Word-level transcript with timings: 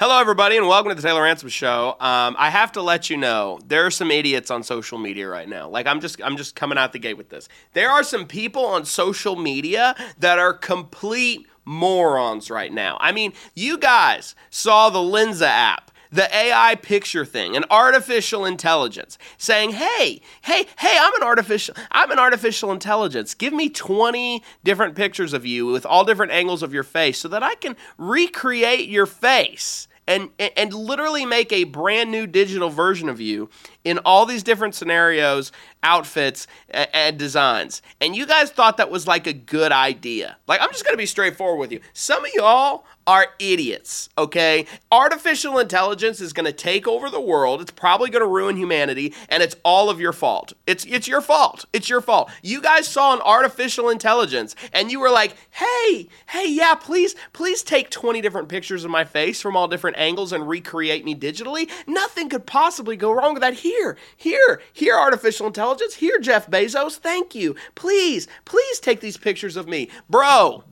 Hello, 0.00 0.18
everybody, 0.18 0.56
and 0.56 0.66
welcome 0.66 0.88
to 0.88 0.94
the 0.94 1.02
Taylor 1.02 1.24
Ransom 1.24 1.50
Show. 1.50 1.90
Um, 2.00 2.34
I 2.38 2.48
have 2.48 2.72
to 2.72 2.80
let 2.80 3.10
you 3.10 3.18
know 3.18 3.58
there 3.66 3.84
are 3.84 3.90
some 3.90 4.10
idiots 4.10 4.50
on 4.50 4.62
social 4.62 4.96
media 4.96 5.28
right 5.28 5.46
now. 5.46 5.68
Like 5.68 5.86
I'm 5.86 6.00
just 6.00 6.22
I'm 6.22 6.38
just 6.38 6.56
coming 6.56 6.78
out 6.78 6.94
the 6.94 6.98
gate 6.98 7.18
with 7.18 7.28
this. 7.28 7.50
There 7.74 7.90
are 7.90 8.02
some 8.02 8.26
people 8.26 8.64
on 8.64 8.86
social 8.86 9.36
media 9.36 9.94
that 10.18 10.38
are 10.38 10.54
complete 10.54 11.46
morons 11.66 12.50
right 12.50 12.72
now. 12.72 12.96
I 12.98 13.12
mean, 13.12 13.34
you 13.54 13.76
guys 13.76 14.34
saw 14.48 14.88
the 14.88 15.00
Lensa 15.00 15.42
app 15.42 15.90
the 16.10 16.34
AI 16.34 16.76
picture 16.76 17.24
thing, 17.26 17.54
an 17.54 17.64
artificial 17.70 18.46
intelligence 18.46 19.18
saying, 19.36 19.72
"Hey, 19.72 20.22
hey, 20.40 20.66
hey, 20.78 20.98
I'm 20.98 21.14
an 21.16 21.22
artificial 21.22 21.74
I'm 21.90 22.10
an 22.10 22.18
artificial 22.18 22.72
intelligence. 22.72 23.34
Give 23.34 23.52
me 23.52 23.68
20 23.68 24.42
different 24.64 24.94
pictures 24.94 25.34
of 25.34 25.44
you 25.44 25.66
with 25.66 25.84
all 25.84 26.06
different 26.06 26.32
angles 26.32 26.62
of 26.62 26.72
your 26.72 26.84
face 26.84 27.18
so 27.18 27.28
that 27.28 27.42
I 27.42 27.54
can 27.56 27.76
recreate 27.98 28.88
your 28.88 29.04
face." 29.04 29.88
And 30.10 30.28
and 30.56 30.74
literally 30.74 31.24
make 31.24 31.52
a 31.52 31.64
brand 31.64 32.10
new 32.10 32.26
digital 32.26 32.68
version 32.68 33.08
of 33.08 33.20
you 33.20 33.48
in 33.84 33.98
all 34.04 34.26
these 34.26 34.42
different 34.42 34.74
scenarios, 34.74 35.52
outfits, 35.82 36.46
and 36.70 37.18
designs. 37.18 37.82
And 38.00 38.14
you 38.14 38.26
guys 38.26 38.50
thought 38.50 38.76
that 38.76 38.90
was 38.90 39.06
like 39.06 39.26
a 39.26 39.32
good 39.32 39.72
idea. 39.72 40.36
Like 40.46 40.60
I'm 40.60 40.70
just 40.70 40.84
going 40.84 40.94
to 40.94 40.98
be 40.98 41.06
straightforward 41.06 41.60
with 41.60 41.72
you. 41.72 41.80
Some 41.92 42.24
of 42.24 42.30
y'all 42.34 42.84
are 43.06 43.26
idiots, 43.38 44.08
okay? 44.16 44.66
Artificial 44.92 45.58
intelligence 45.58 46.20
is 46.20 46.32
going 46.32 46.46
to 46.46 46.52
take 46.52 46.86
over 46.86 47.10
the 47.10 47.20
world. 47.20 47.60
It's 47.60 47.70
probably 47.70 48.10
going 48.10 48.22
to 48.22 48.28
ruin 48.28 48.56
humanity 48.56 49.14
and 49.28 49.42
it's 49.42 49.56
all 49.64 49.90
of 49.90 49.98
your 49.98 50.12
fault. 50.12 50.52
It's 50.66 50.84
it's 50.84 51.08
your 51.08 51.20
fault. 51.20 51.64
It's 51.72 51.88
your 51.88 52.00
fault. 52.00 52.30
You 52.42 52.60
guys 52.60 52.86
saw 52.86 53.14
an 53.14 53.20
artificial 53.22 53.88
intelligence 53.88 54.54
and 54.72 54.92
you 54.92 55.00
were 55.00 55.10
like, 55.10 55.34
"Hey, 55.50 56.08
hey, 56.28 56.46
yeah, 56.48 56.74
please 56.74 57.16
please 57.32 57.62
take 57.62 57.90
20 57.90 58.20
different 58.20 58.48
pictures 58.48 58.84
of 58.84 58.90
my 58.90 59.04
face 59.04 59.40
from 59.40 59.56
all 59.56 59.66
different 59.66 59.96
angles 59.98 60.32
and 60.32 60.48
recreate 60.48 61.04
me 61.04 61.14
digitally." 61.14 61.68
Nothing 61.86 62.28
could 62.28 62.46
possibly 62.46 62.96
go 62.96 63.10
wrong 63.10 63.34
with 63.34 63.42
that. 63.42 63.54
Here, 63.70 63.96
here, 64.16 64.60
here 64.72 64.96
artificial 64.96 65.46
intelligence. 65.46 65.94
Here 65.94 66.18
Jeff 66.18 66.50
Bezos. 66.50 66.96
Thank 66.96 67.36
you. 67.36 67.54
Please, 67.76 68.26
please 68.44 68.80
take 68.80 69.00
these 69.00 69.16
pictures 69.16 69.56
of 69.56 69.68
me. 69.68 69.88
Bro, 70.08 70.64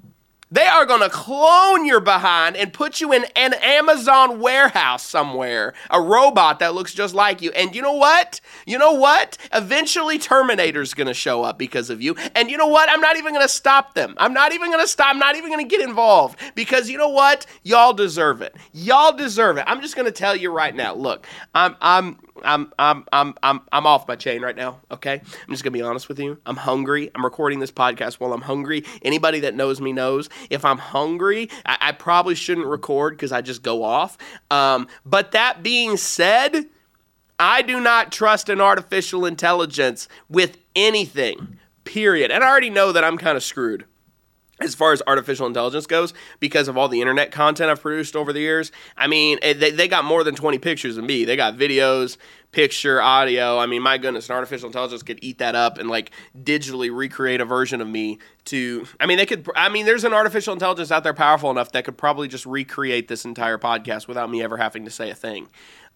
they 0.50 0.66
are 0.66 0.86
going 0.86 1.02
to 1.02 1.10
clone 1.10 1.84
your 1.84 2.00
behind 2.00 2.56
and 2.56 2.72
put 2.72 3.02
you 3.02 3.12
in 3.12 3.26
an 3.36 3.52
Amazon 3.54 4.40
warehouse 4.40 5.04
somewhere, 5.04 5.74
a 5.90 6.00
robot 6.00 6.60
that 6.60 6.74
looks 6.74 6.94
just 6.94 7.14
like 7.14 7.42
you. 7.42 7.50
And 7.52 7.74
you 7.74 7.82
know 7.82 7.92
what? 7.92 8.40
You 8.66 8.78
know 8.78 8.94
what? 8.94 9.36
Eventually, 9.52 10.18
Terminator's 10.18 10.94
going 10.94 11.06
to 11.06 11.14
show 11.14 11.42
up 11.42 11.58
because 11.58 11.90
of 11.90 12.00
you. 12.00 12.16
And 12.34 12.50
you 12.50 12.56
know 12.56 12.66
what? 12.66 12.88
I'm 12.88 13.00
not 13.02 13.18
even 13.18 13.34
going 13.34 13.44
to 13.44 13.52
stop 13.52 13.94
them. 13.94 14.14
I'm 14.16 14.32
not 14.32 14.52
even 14.52 14.70
going 14.70 14.82
to 14.82 14.88
stop. 14.88 15.10
I'm 15.10 15.18
not 15.18 15.36
even 15.36 15.50
going 15.50 15.68
to 15.68 15.76
get 15.76 15.86
involved 15.86 16.38
because 16.54 16.88
you 16.88 16.96
know 16.96 17.10
what? 17.10 17.44
Y'all 17.62 17.92
deserve 17.92 18.40
it. 18.40 18.56
Y'all 18.72 19.14
deserve 19.14 19.58
it. 19.58 19.64
I'm 19.66 19.82
just 19.82 19.96
going 19.96 20.06
to 20.06 20.12
tell 20.12 20.34
you 20.34 20.50
right 20.50 20.74
now. 20.74 20.94
Look, 20.94 21.26
I'm 21.54 21.76
I'm 21.82 22.18
I'm 22.44 22.72
I'm 22.78 23.04
I'm 23.12 23.34
I'm 23.42 23.60
I'm 23.72 23.86
off 23.86 24.06
my 24.08 24.16
chain 24.16 24.42
right 24.42 24.56
now. 24.56 24.80
Okay, 24.90 25.20
I'm 25.22 25.50
just 25.50 25.62
gonna 25.62 25.72
be 25.72 25.82
honest 25.82 26.08
with 26.08 26.18
you. 26.18 26.38
I'm 26.46 26.56
hungry. 26.56 27.10
I'm 27.14 27.24
recording 27.24 27.58
this 27.58 27.70
podcast 27.70 28.14
while 28.14 28.32
I'm 28.32 28.42
hungry. 28.42 28.84
Anybody 29.02 29.40
that 29.40 29.54
knows 29.54 29.80
me 29.80 29.92
knows 29.92 30.28
if 30.50 30.64
I'm 30.64 30.78
hungry, 30.78 31.50
I, 31.66 31.78
I 31.80 31.92
probably 31.92 32.34
shouldn't 32.34 32.66
record 32.66 33.16
because 33.16 33.32
I 33.32 33.40
just 33.40 33.62
go 33.62 33.82
off. 33.82 34.18
Um, 34.50 34.88
but 35.04 35.32
that 35.32 35.62
being 35.62 35.96
said, 35.96 36.66
I 37.38 37.62
do 37.62 37.80
not 37.80 38.12
trust 38.12 38.48
an 38.48 38.60
artificial 38.60 39.24
intelligence 39.26 40.08
with 40.28 40.58
anything. 40.74 41.58
Period. 41.84 42.30
And 42.30 42.44
I 42.44 42.48
already 42.48 42.70
know 42.70 42.92
that 42.92 43.04
I'm 43.04 43.16
kind 43.16 43.36
of 43.36 43.42
screwed 43.42 43.84
as 44.60 44.74
far 44.74 44.92
as 44.92 45.02
artificial 45.06 45.46
intelligence 45.46 45.86
goes 45.86 46.12
because 46.40 46.68
of 46.68 46.76
all 46.76 46.88
the 46.88 47.00
internet 47.00 47.30
content 47.30 47.70
I've 47.70 47.80
produced 47.80 48.16
over 48.16 48.32
the 48.32 48.40
years. 48.40 48.72
I 48.96 49.06
mean, 49.06 49.38
eh, 49.42 49.52
they, 49.52 49.70
they 49.70 49.88
got 49.88 50.04
more 50.04 50.24
than 50.24 50.34
20 50.34 50.58
pictures 50.58 50.96
of 50.96 51.04
me. 51.04 51.24
They 51.24 51.36
got 51.36 51.56
videos, 51.56 52.16
picture, 52.50 53.00
audio. 53.00 53.58
I 53.58 53.66
mean, 53.66 53.82
my 53.82 53.98
goodness, 53.98 54.28
an 54.28 54.34
artificial 54.34 54.66
intelligence 54.66 55.02
could 55.02 55.18
eat 55.22 55.38
that 55.38 55.54
up 55.54 55.78
and 55.78 55.88
like 55.88 56.10
digitally 56.42 56.94
recreate 56.94 57.40
a 57.40 57.44
version 57.44 57.80
of 57.80 57.88
me 57.88 58.18
to 58.46 58.86
I 58.98 59.06
mean, 59.06 59.18
they 59.18 59.26
could 59.26 59.46
I 59.54 59.68
mean, 59.68 59.86
there's 59.86 60.04
an 60.04 60.12
artificial 60.12 60.52
intelligence 60.52 60.90
out 60.90 61.04
there 61.04 61.14
powerful 61.14 61.50
enough 61.50 61.72
that 61.72 61.84
could 61.84 61.98
probably 61.98 62.28
just 62.28 62.46
recreate 62.46 63.08
this 63.08 63.24
entire 63.24 63.58
podcast 63.58 64.08
without 64.08 64.30
me 64.30 64.42
ever 64.42 64.56
having 64.56 64.84
to 64.86 64.90
say 64.90 65.10
a 65.10 65.14
thing. 65.14 65.48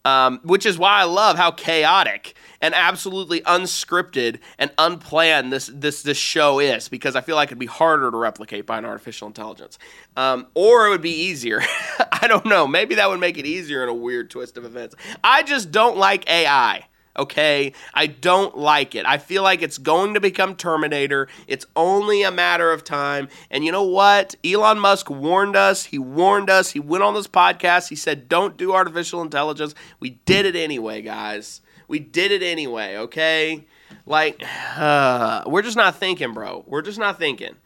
Um, 0.05 0.41
which 0.43 0.67
is 0.67 0.79
why 0.79 1.01
I 1.01 1.05
love 1.05 1.37
how 1.37 1.53
chaotic 1.53 2.35
and 2.61 2.75
absolutely 2.75 3.41
unscripted 3.43 4.39
and 4.59 4.73
unplanned 4.77 5.53
this 5.53 5.71
this 5.73 6.03
this 6.03 6.17
show 6.17 6.59
is 6.59 6.89
because 6.89 7.15
I 7.15 7.21
feel 7.21 7.37
like 7.37 7.51
it'd 7.51 7.59
be 7.59 7.67
harder 7.67 8.11
to 8.11 8.17
replicate 8.17 8.67
by 8.67 8.79
an 8.79 8.85
artificial 8.85 9.29
intelligence, 9.29 9.79
um, 10.17 10.47
or 10.55 10.87
it 10.87 10.91
would 10.91 11.03
be 11.03 11.27
easier. 11.27 11.61
I 12.13 12.27
don't 12.27 12.47
know. 12.47 12.67
Maybe 12.67 12.97
that 12.97 13.09
would 13.11 13.21
make 13.21 13.39
it 13.39 13.47
easier 13.47 13.83
in 13.85 13.89
a 13.89 13.95
weird 13.95 14.31
twist 14.31 14.57
of 14.57 14.65
events. 14.65 14.97
I 15.23 15.45
just 15.45 15.71
don't 15.71 15.97
like 15.97 16.29
AI 16.29 16.87
okay? 17.17 17.73
I 17.95 18.07
don't 18.07 18.57
like 18.57 18.95
it. 18.95 19.07
I 19.07 19.19
feel 19.19 19.43
like 19.43 19.63
it's 19.63 19.79
going 19.79 20.15
to 20.15 20.21
become 20.21 20.57
Terminator. 20.57 21.29
It's 21.47 21.67
only 21.77 22.23
a 22.23 22.31
matter 22.31 22.73
of 22.73 22.85
time. 22.85 23.29
And 23.51 23.65
you 23.65 23.73
know 23.73 23.83
what? 23.83 24.35
Elon 24.45 24.79
Musk 24.79 25.11
warned 25.11 25.57
us. 25.57 25.85
He 25.85 25.99
warned 25.99 26.51
us. 26.51 26.71
He 26.71 26.81
went 26.81 27.05
on 27.05 27.15
this 27.15 27.29
podcast. 27.29 27.89
He 27.89 27.97
said, 27.97 28.29
don't 28.29 28.57
do 28.57 28.73
artificial 28.73 29.23
intelligence. 29.23 29.75
We 30.01 30.11
did 30.25 30.47
it 30.47 30.57
anyway, 30.57 31.03
guys. 31.03 31.61
We 31.89 31.99
did 31.99 32.33
it 32.33 32.43
anyway, 32.43 32.97
okay? 32.97 33.67
Like, 34.07 34.43
uh, 34.77 35.45
we're 35.47 35.63
just 35.63 35.77
not 35.77 35.97
thinking, 35.97 36.33
bro. 36.33 36.65
We're 36.67 36.83
just 36.83 36.99
not 36.99 37.19
thinking. 37.19 37.57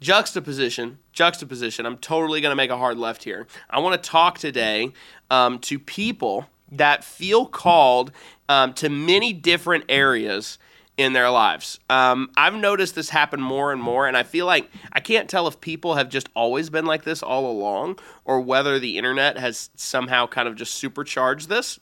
Juxtaposition, 0.00 0.98
juxtaposition. 1.12 1.86
I'm 1.86 1.96
totally 1.98 2.40
going 2.40 2.50
to 2.50 2.56
make 2.56 2.70
a 2.70 2.76
hard 2.76 2.98
left 2.98 3.24
here. 3.24 3.46
I 3.70 3.80
want 3.80 4.02
to 4.02 4.10
talk 4.10 4.38
today 4.38 4.92
um, 5.30 5.58
to 5.60 5.78
people 5.78 6.46
that 6.78 7.04
feel 7.04 7.46
called 7.46 8.12
um, 8.48 8.74
to 8.74 8.88
many 8.88 9.32
different 9.32 9.84
areas 9.88 10.58
in 10.96 11.12
their 11.12 11.28
lives. 11.30 11.80
Um, 11.90 12.30
I've 12.36 12.54
noticed 12.54 12.94
this 12.94 13.10
happen 13.10 13.40
more 13.40 13.72
and 13.72 13.82
more, 13.82 14.06
and 14.06 14.16
I 14.16 14.22
feel 14.22 14.46
like 14.46 14.70
I 14.92 15.00
can't 15.00 15.28
tell 15.28 15.48
if 15.48 15.60
people 15.60 15.96
have 15.96 16.08
just 16.08 16.28
always 16.34 16.70
been 16.70 16.86
like 16.86 17.02
this 17.02 17.22
all 17.22 17.50
along 17.50 17.98
or 18.24 18.40
whether 18.40 18.78
the 18.78 18.96
internet 18.96 19.36
has 19.38 19.70
somehow 19.74 20.26
kind 20.26 20.46
of 20.46 20.54
just 20.54 20.74
supercharged 20.74 21.48
this. 21.48 21.80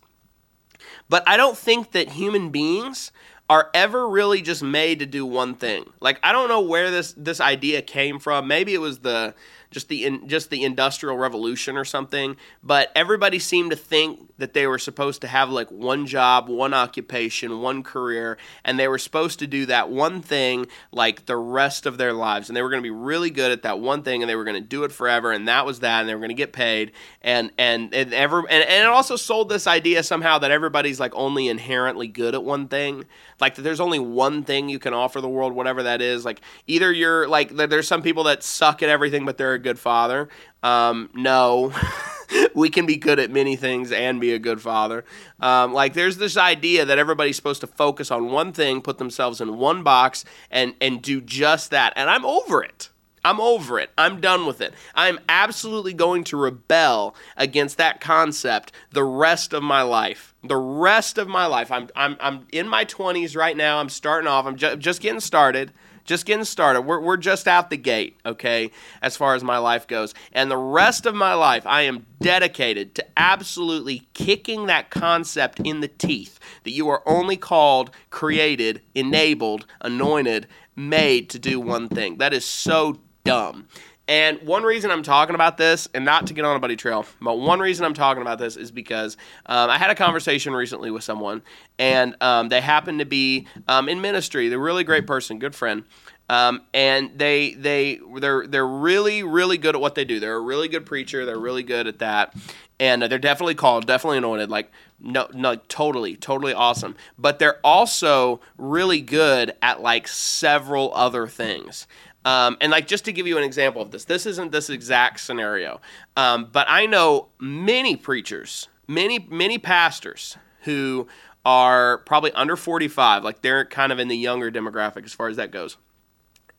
But 1.08 1.28
I 1.28 1.36
don't 1.36 1.58
think 1.58 1.92
that 1.92 2.10
human 2.10 2.50
beings 2.50 3.12
are 3.50 3.70
ever 3.74 4.08
really 4.08 4.40
just 4.40 4.62
made 4.62 4.98
to 5.00 5.06
do 5.06 5.26
one 5.26 5.54
thing. 5.54 5.84
Like 6.00 6.18
I 6.22 6.32
don't 6.32 6.48
know 6.48 6.62
where 6.62 6.90
this 6.90 7.14
this 7.16 7.40
idea 7.40 7.82
came 7.82 8.18
from. 8.18 8.46
Maybe 8.48 8.72
it 8.72 8.80
was 8.80 9.00
the 9.00 9.34
just 9.72 9.88
the 9.88 10.04
in, 10.04 10.28
just 10.28 10.50
the 10.50 10.62
industrial 10.64 11.16
revolution 11.16 11.76
or 11.76 11.84
something, 11.84 12.36
but 12.62 12.92
everybody 12.94 13.38
seemed 13.38 13.70
to 13.70 13.76
think 13.76 14.32
that 14.38 14.54
they 14.54 14.66
were 14.66 14.78
supposed 14.78 15.20
to 15.20 15.28
have 15.28 15.50
like 15.50 15.70
one 15.70 16.06
job, 16.06 16.48
one 16.48 16.74
occupation, 16.74 17.60
one 17.60 17.82
career, 17.82 18.36
and 18.64 18.78
they 18.78 18.88
were 18.88 18.98
supposed 18.98 19.38
to 19.38 19.46
do 19.46 19.66
that 19.66 19.88
one 19.88 20.20
thing 20.20 20.66
like 20.90 21.26
the 21.26 21.36
rest 21.36 21.86
of 21.86 21.96
their 21.96 22.12
lives. 22.12 22.48
And 22.48 22.56
they 22.56 22.62
were 22.62 22.68
going 22.68 22.82
to 22.82 22.86
be 22.86 22.90
really 22.90 23.30
good 23.30 23.52
at 23.52 23.62
that 23.62 23.78
one 23.78 24.02
thing 24.02 24.22
and 24.22 24.28
they 24.28 24.34
were 24.34 24.44
going 24.44 24.60
to 24.60 24.68
do 24.68 24.84
it 24.84 24.92
forever 24.92 25.32
and 25.32 25.46
that 25.48 25.64
was 25.64 25.80
that 25.80 26.00
and 26.00 26.08
they 26.08 26.14
were 26.14 26.20
going 26.20 26.30
to 26.30 26.34
get 26.34 26.52
paid. 26.52 26.92
And 27.22 27.52
and 27.56 27.94
and 27.94 28.12
ever 28.12 28.40
and, 28.40 28.64
and 28.64 28.82
it 28.82 28.86
also 28.86 29.16
sold 29.16 29.48
this 29.48 29.66
idea 29.66 30.02
somehow 30.02 30.38
that 30.38 30.50
everybody's 30.50 30.98
like 30.98 31.14
only 31.14 31.48
inherently 31.48 32.08
good 32.08 32.34
at 32.34 32.42
one 32.42 32.68
thing. 32.68 33.04
Like 33.40 33.54
that 33.54 33.62
there's 33.62 33.80
only 33.80 33.98
one 33.98 34.42
thing 34.42 34.68
you 34.68 34.78
can 34.78 34.92
offer 34.92 35.20
the 35.20 35.28
world, 35.28 35.52
whatever 35.52 35.84
that 35.84 36.02
is. 36.02 36.24
Like 36.24 36.40
either 36.66 36.92
you're 36.92 37.28
like 37.28 37.50
there's 37.50 37.86
some 37.86 38.02
people 38.02 38.24
that 38.24 38.42
suck 38.42 38.82
at 38.82 38.88
everything 38.88 39.24
but 39.24 39.38
they're 39.38 39.58
good 39.62 39.78
father. 39.78 40.28
Um, 40.62 41.08
no. 41.14 41.72
we 42.54 42.68
can 42.68 42.86
be 42.86 42.96
good 42.96 43.18
at 43.18 43.30
many 43.30 43.56
things 43.56 43.92
and 43.92 44.20
be 44.20 44.32
a 44.32 44.38
good 44.38 44.60
father. 44.60 45.04
Um, 45.40 45.72
like 45.72 45.94
there's 45.94 46.16
this 46.16 46.36
idea 46.36 46.84
that 46.84 46.98
everybody's 46.98 47.36
supposed 47.36 47.60
to 47.62 47.66
focus 47.66 48.10
on 48.10 48.26
one 48.30 48.52
thing, 48.52 48.80
put 48.80 48.98
themselves 48.98 49.40
in 49.40 49.58
one 49.58 49.82
box, 49.82 50.24
and 50.50 50.74
and 50.80 51.02
do 51.02 51.20
just 51.20 51.70
that. 51.70 51.92
And 51.96 52.10
I'm 52.10 52.24
over 52.24 52.62
it. 52.62 52.90
I'm 53.24 53.40
over 53.40 53.78
it. 53.78 53.90
I'm 53.96 54.20
done 54.20 54.46
with 54.46 54.60
it. 54.60 54.74
I'm 54.94 55.18
absolutely 55.28 55.94
going 55.94 56.24
to 56.24 56.36
rebel 56.36 57.14
against 57.36 57.78
that 57.78 58.00
concept 58.00 58.72
the 58.90 59.04
rest 59.04 59.52
of 59.52 59.62
my 59.62 59.82
life. 59.82 60.34
The 60.42 60.56
rest 60.56 61.18
of 61.18 61.28
my 61.28 61.46
life. 61.46 61.70
I'm 61.70 61.88
I'm 61.94 62.16
I'm 62.20 62.46
in 62.52 62.68
my 62.68 62.84
20s 62.84 63.36
right 63.36 63.56
now. 63.56 63.78
I'm 63.78 63.88
starting 63.88 64.28
off. 64.28 64.46
I'm 64.46 64.56
ju- 64.56 64.76
just 64.76 65.00
getting 65.00 65.20
started 65.20 65.72
just 66.04 66.26
getting 66.26 66.44
started. 66.44 66.82
We're, 66.82 67.00
we're 67.00 67.16
just 67.16 67.46
out 67.46 67.70
the 67.70 67.76
gate, 67.76 68.18
okay, 68.26 68.70
as 69.00 69.16
far 69.16 69.34
as 69.34 69.44
my 69.44 69.58
life 69.58 69.86
goes. 69.86 70.14
And 70.32 70.50
the 70.50 70.56
rest 70.56 71.06
of 71.06 71.14
my 71.14 71.34
life, 71.34 71.66
I 71.66 71.82
am 71.82 72.06
dedicated 72.20 72.94
to 72.96 73.06
absolutely 73.16 74.08
kicking 74.14 74.66
that 74.66 74.90
concept 74.90 75.60
in 75.60 75.80
the 75.80 75.88
teeth 75.88 76.38
that 76.64 76.72
you 76.72 76.88
are 76.88 77.02
only 77.06 77.36
called, 77.36 77.90
created, 78.10 78.82
enabled, 78.94 79.66
anointed, 79.80 80.46
made 80.74 81.30
to 81.30 81.38
do 81.38 81.60
one 81.60 81.88
thing. 81.88 82.18
That 82.18 82.32
is 82.32 82.44
so 82.44 82.98
dumb. 83.24 83.66
And 84.08 84.42
one 84.42 84.64
reason 84.64 84.90
I'm 84.90 85.04
talking 85.04 85.34
about 85.34 85.56
this, 85.56 85.88
and 85.94 86.04
not 86.04 86.26
to 86.26 86.34
get 86.34 86.44
on 86.44 86.56
a 86.56 86.58
buddy 86.58 86.74
trail, 86.74 87.06
but 87.20 87.38
one 87.38 87.60
reason 87.60 87.84
I'm 87.84 87.94
talking 87.94 88.20
about 88.20 88.38
this 88.38 88.56
is 88.56 88.72
because 88.72 89.16
um, 89.46 89.70
I 89.70 89.78
had 89.78 89.90
a 89.90 89.94
conversation 89.94 90.52
recently 90.52 90.90
with 90.90 91.04
someone, 91.04 91.42
and 91.78 92.16
um, 92.20 92.48
they 92.48 92.60
happened 92.60 92.98
to 92.98 93.04
be 93.04 93.46
um, 93.68 93.88
in 93.88 94.00
ministry. 94.00 94.48
They're 94.48 94.58
a 94.58 94.62
really 94.62 94.84
great 94.84 95.06
person, 95.06 95.38
good 95.38 95.54
friend. 95.54 95.84
Um, 96.28 96.62
and 96.72 97.18
they 97.18 97.52
they 97.54 98.00
they're 98.16 98.46
they're 98.46 98.66
really 98.66 99.22
really 99.22 99.58
good 99.58 99.74
at 99.74 99.80
what 99.80 99.94
they 99.94 100.04
do. 100.04 100.18
They're 100.18 100.36
a 100.36 100.40
really 100.40 100.68
good 100.68 100.86
preacher. 100.86 101.26
They're 101.26 101.38
really 101.38 101.62
good 101.62 101.86
at 101.86 101.98
that, 101.98 102.34
and 102.80 103.02
uh, 103.02 103.08
they're 103.08 103.18
definitely 103.18 103.54
called, 103.54 103.86
definitely 103.86 104.18
anointed. 104.18 104.48
Like 104.48 104.70
no, 104.98 105.28
no, 105.34 105.56
totally, 105.56 106.16
totally 106.16 106.54
awesome. 106.54 106.96
But 107.18 107.38
they're 107.38 107.58
also 107.64 108.40
really 108.56 109.00
good 109.00 109.52
at 109.60 109.82
like 109.82 110.08
several 110.08 110.94
other 110.94 111.26
things. 111.26 111.86
Um, 112.24 112.56
and 112.60 112.70
like 112.70 112.86
just 112.86 113.04
to 113.06 113.12
give 113.12 113.26
you 113.26 113.36
an 113.36 113.44
example 113.44 113.82
of 113.82 113.90
this, 113.90 114.04
this 114.04 114.26
isn't 114.26 114.52
this 114.52 114.70
exact 114.70 115.20
scenario, 115.20 115.80
um, 116.16 116.48
but 116.52 116.66
I 116.68 116.86
know 116.86 117.28
many 117.40 117.96
preachers, 117.96 118.68
many 118.86 119.18
many 119.18 119.58
pastors 119.58 120.36
who 120.60 121.08
are 121.44 121.98
probably 121.98 122.30
under 122.32 122.54
45, 122.56 123.24
like 123.24 123.42
they're 123.42 123.64
kind 123.64 123.90
of 123.90 123.98
in 123.98 124.06
the 124.06 124.16
younger 124.16 124.52
demographic 124.52 125.04
as 125.04 125.12
far 125.12 125.28
as 125.28 125.36
that 125.36 125.50
goes, 125.50 125.78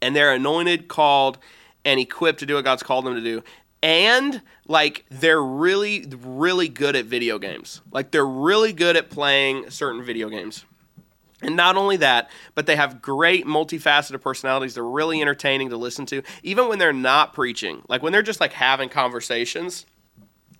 and 0.01 0.13
they're 0.13 0.33
anointed, 0.33 0.89
called, 0.89 1.37
and 1.85 1.99
equipped 1.99 2.39
to 2.39 2.45
do 2.45 2.55
what 2.55 2.65
God's 2.65 2.83
called 2.83 3.05
them 3.05 3.15
to 3.15 3.21
do, 3.21 3.41
and 3.81 4.41
like 4.67 5.05
they're 5.09 5.41
really 5.41 6.05
really 6.19 6.67
good 6.67 6.97
at 6.97 7.05
video 7.05 7.39
games, 7.39 7.79
like 7.91 8.11
they're 8.11 8.25
really 8.25 8.73
good 8.73 8.97
at 8.97 9.09
playing 9.09 9.69
certain 9.69 10.03
video 10.03 10.27
games. 10.27 10.65
And 11.43 11.55
not 11.55 11.75
only 11.75 11.97
that, 11.97 12.29
but 12.55 12.65
they 12.65 12.75
have 12.75 13.01
great 13.01 13.45
multifaceted 13.45 14.21
personalities. 14.21 14.75
They're 14.75 14.83
really 14.83 15.21
entertaining 15.21 15.69
to 15.69 15.77
listen 15.77 16.05
to, 16.07 16.23
even 16.41 16.69
when 16.69 16.79
they're 16.79 16.93
not 16.93 17.33
preaching. 17.33 17.83
Like 17.89 18.01
when 18.01 18.13
they're 18.13 18.21
just 18.21 18.39
like 18.39 18.53
having 18.53 18.89
conversations. 18.89 19.85